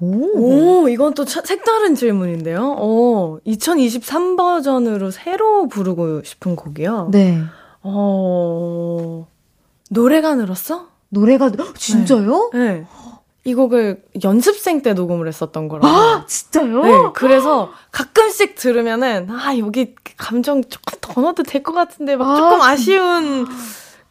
[0.00, 0.82] 오.
[0.82, 2.76] 오, 이건 또 차- 색다른 질문인데요.
[2.78, 7.08] 어, 2023 버전으로 새로 부르고 싶은 곡이요.
[7.10, 7.42] 네.
[7.82, 9.26] 어,
[9.90, 10.86] 노래가 늘었어?
[11.10, 12.50] 노래가 헉, 진짜요?
[12.52, 12.86] 네.
[13.44, 15.88] 이 곡을 연습생 때 녹음을 했었던 거라서.
[15.88, 16.82] 아, 진짜요?
[16.82, 22.36] 네, 그래서 가끔씩 들으면은, 아, 여기 감정 조금 더 넣어도 될 것 같은데, 막 아,
[22.36, 23.46] 조금 아쉬운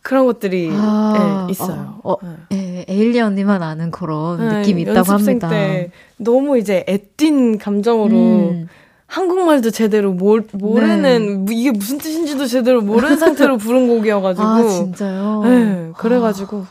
[0.08, 1.99] 그런 것들이 아, 네, 있어요.
[2.01, 2.18] 어, 어,
[2.49, 2.86] 네.
[2.88, 5.49] 예, 에일리 언니만 아는 그런 네, 느낌이 있다고 연습생 합니다.
[5.49, 8.68] 때 너무 이제 애띤 감정으로 음.
[9.08, 15.43] 한국말도 제대로 모, 모르는 뭐 이게 무슨 뜻인지도 제대로 모르는 상태로 부른 곡이어가지고 아, 진짜요?
[15.43, 16.66] 네, 그래가지고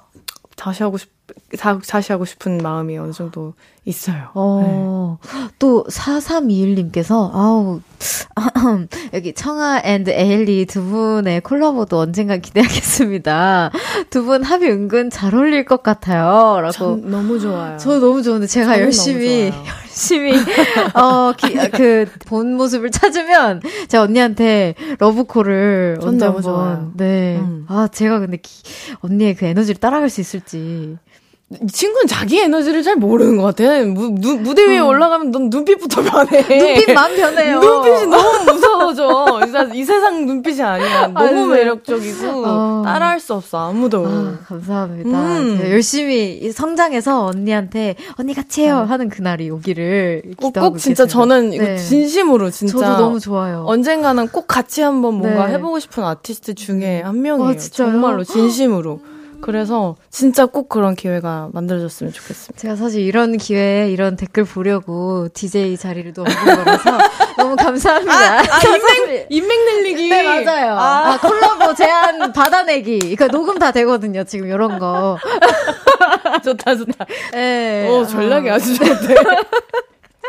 [0.57, 1.11] 다시 하고 싶
[1.59, 3.55] 다, 다시 하고 싶은 마음이 어느 정도
[3.85, 4.31] 있어요.
[4.35, 5.19] 어,
[5.59, 7.81] 또, 4321님께서, 아우,
[9.15, 13.71] 여기 청하 and 에일리 두 분의 콜라보도 언젠간 기대하겠습니다.
[14.11, 16.61] 두 분 합이 은근 잘 어울릴 것 같아요.
[16.61, 16.73] 라고.
[16.73, 17.79] 전 너무 좋아요.
[17.79, 19.53] 저 너무 좋은데 제가 열심히.
[19.89, 20.33] 열심히,
[20.95, 26.93] 어, 기, 그, 본 모습을 찾으면, 제가 언니한테 러브콜을 전 언제 한번.
[26.97, 27.39] 네.
[27.39, 27.65] 음.
[27.69, 28.63] 아, 제가 근데 기,
[29.01, 30.97] 언니의 그 에너지를 따라갈 수 있을지.
[31.49, 33.85] 이 친구는 자기 에너지를 잘 모르는 것 같아.
[33.85, 36.41] 무, 누, 무대 위에 올라가면 넌 눈빛부터 변해.
[36.43, 37.61] 눈빛만 변해요.
[37.61, 39.41] 눈빛이 너무 무서워져.
[39.47, 41.07] 이, 사- 이 세상 눈빛이 아니야.
[41.07, 41.47] 너무 아, 네.
[41.47, 42.83] 매력적이고 어.
[42.85, 44.05] 따라할 수 없어 아무도.
[44.09, 45.09] 아, 감사합니다.
[45.09, 45.61] 음.
[45.71, 51.07] 열심히 성장해서 언니한테 언니 같이 해요 하는 그날이 오기를 꼭, 기도하고 꼭 진짜.
[51.07, 51.77] 저는 이거 네.
[51.77, 53.63] 진심으로 진짜 저도 너무 좋아요.
[53.69, 55.53] 언젠가는 꼭 같이 한번 뭔가 네.
[55.55, 57.51] 해보고 싶은 아티스트 중에 한 명이에요.
[57.51, 57.57] 아?
[57.57, 58.99] 정말로 진심으로.
[59.41, 62.61] 그래서 진짜 꼭 그런 기회가 만들어졌으면 좋겠습니다.
[62.61, 66.99] 제가 사실 이런 기회에 이런 댓글 보려고 DJ 자리를 놓은 거라서
[67.37, 68.39] 너무 감사합니다.
[68.41, 70.09] 아, 사실- 인맥 늘리기.
[70.09, 70.75] 네, 맞아요.
[70.79, 72.99] 아, 콜라보 제안 받아내기.
[72.99, 75.19] 그러니까 녹음 다 되거든요, 지금 이런 거.
[76.45, 77.07] 좋다 좋다.
[77.33, 77.89] 네.
[77.89, 78.55] 오 전략이 아.
[78.55, 79.15] 아주 좋은데.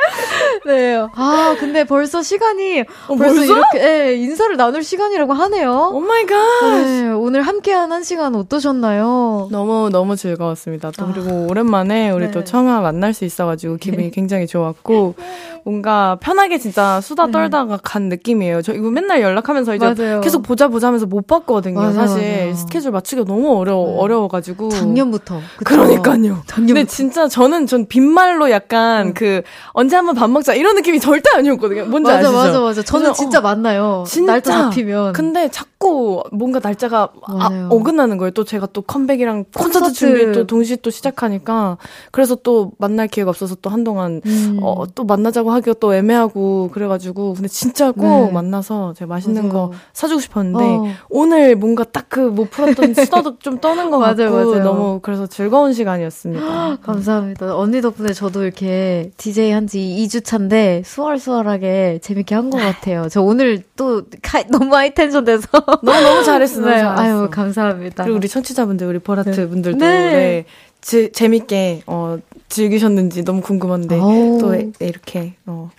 [0.65, 0.95] 네.
[1.13, 3.43] 아, 근데 벌써 시간이 벌써, 벌써?
[3.43, 5.91] 이렇게 예, 인사를 나눌 시간이라고 하네요.
[5.93, 6.37] Oh my god.
[6.83, 9.49] 네, 오늘 함께한 한 시간 어떠셨나요?
[9.51, 10.91] 너무 너무 즐거웠습니다.
[10.91, 12.31] 또 그리고 오랜만에 우리 네.
[12.31, 15.15] 또 청하 만날 수 있어가지고 기분이 굉장히 좋았고
[15.63, 18.61] 뭔가 편하게 진짜 수다 떨다가 간 느낌이에요.
[18.61, 20.21] 저 이거 맨날 연락하면서 이제 맞아요.
[20.21, 21.79] 계속 보자 보자 하면서 못 봤거든요.
[21.79, 22.53] 맞아요, 사실 맞아요.
[22.55, 23.97] 스케줄 맞추기가 너무 어려워 네.
[23.99, 25.39] 어려워가지고 작년부터.
[25.57, 25.65] 그쵸?
[25.65, 26.43] 그러니까요.
[26.47, 26.55] 작년부터.
[26.55, 29.41] 근데 진짜 저는 전 빈말로 약간 그
[29.73, 31.85] 언제 한번 밥 먹자 이런 느낌이 절대 아니었거든요.
[31.85, 32.37] 뭔지 맞아, 아시죠?
[32.37, 32.81] 맞아, 맞아.
[32.83, 34.03] 저는 그래서, 진짜 어, 만나요.
[34.07, 34.33] 진짜.
[34.33, 35.13] 날짜 잡히면.
[35.13, 37.67] 근데 자꾸 뭔가 날짜가 아, 맞아요.
[37.71, 38.31] 어긋나는 거예요.
[38.31, 39.93] 또 제가 또 컴백이랑 콘서트, 콘서트.
[39.93, 41.77] 준비 또 동시에 또 시작하니까
[42.11, 44.59] 그래서 또 만날 기회가 없어서 또 한동안 음.
[44.63, 48.31] 어, 또 만나자고 하기가 또 애매하고 그래가지고 근데 진짜 꼭 네.
[48.31, 49.69] 만나서 제가 맛있는 맞아요.
[49.69, 50.85] 거 사주고 싶었는데 어.
[51.09, 54.63] 오늘 뭔가 딱 그 못 풀었던 수다도 좀 떠는 것 맞아요, 같고 맞아요.
[54.63, 56.77] 너무 그래서 즐거운 시간이었습니다.
[56.81, 57.55] 감사합니다.
[57.57, 63.07] 언니 덕분에 저도 이렇게 DJ 한 지 2주 차인데 수월수월하게 재밌게 한 것 같아요.
[63.09, 65.47] 저 오늘 또 가- 너무 하이텐션 돼서.
[65.83, 66.61] 너무 너무 잘했어.
[66.61, 67.01] 너무 네, 잘했어.
[67.01, 68.03] 아유, 감사합니다.
[68.03, 69.47] 그리고 우리 청취자분들, 우리 보라트 네.
[69.47, 69.85] 분들도 네.
[70.11, 70.45] 네.
[70.79, 74.37] 제, 재밌게 어, 즐기셨는지 너무 궁금한데 어우.
[74.39, 75.69] 또 에- 이렇게 어,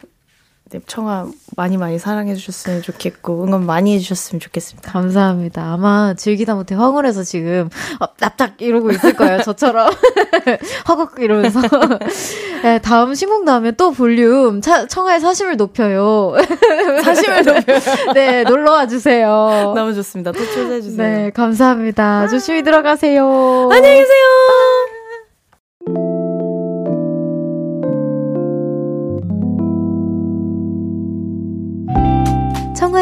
[0.71, 4.93] 네, 청아 많이 많이 사랑해 주셨으면 좋겠고 응원 많이 해주셨으면 좋겠습니다.
[4.93, 5.73] 감사합니다.
[5.73, 9.41] 아마 즐기다 못해 황홀해서 지금 어, 납작 이러고 있을 거예요.
[9.43, 9.91] 저처럼
[10.89, 11.61] 허걱 이러면서.
[12.63, 16.35] 네, 다음 신곡 나오면 또 볼륨 차, 청하의 사심을 높여요.
[17.03, 17.79] 사심을 높여요.
[18.15, 19.73] 네, 놀러 와 주세요.
[19.75, 20.33] 너무 좋습니다.
[20.33, 20.97] 또 초대해 주세요.
[20.97, 22.29] 네, 감사합니다.
[22.29, 23.69] 조심히 들어가세요.
[23.73, 24.78] 안녕히 계세요.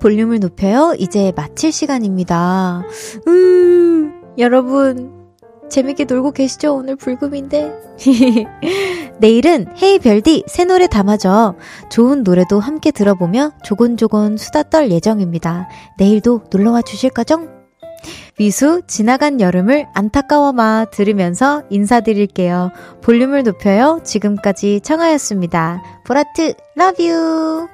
[0.00, 0.94] 볼륨을 높여요.
[0.98, 2.82] 이제 마칠 시간입니다.
[3.28, 5.20] 음, 여러분,
[5.70, 6.74] 재밌게 놀고 계시죠?
[6.74, 7.72] 오늘 불금인데.
[9.20, 11.54] 내일은 Hey 별디 새 노래 담아줘.
[11.90, 15.68] 좋은 노래도 함께 들어보며 조곤조곤 수다 떨 예정입니다.
[15.98, 17.48] 내일도 놀러와 주실 거죠?
[18.38, 22.70] 미수 지나간 여름을 안타까워 마 들으면서 인사드릴게요.
[23.02, 24.00] 볼륨을 높여요.
[24.02, 25.82] 지금까지 청하였습니다.
[26.06, 27.68] 보라트 love you.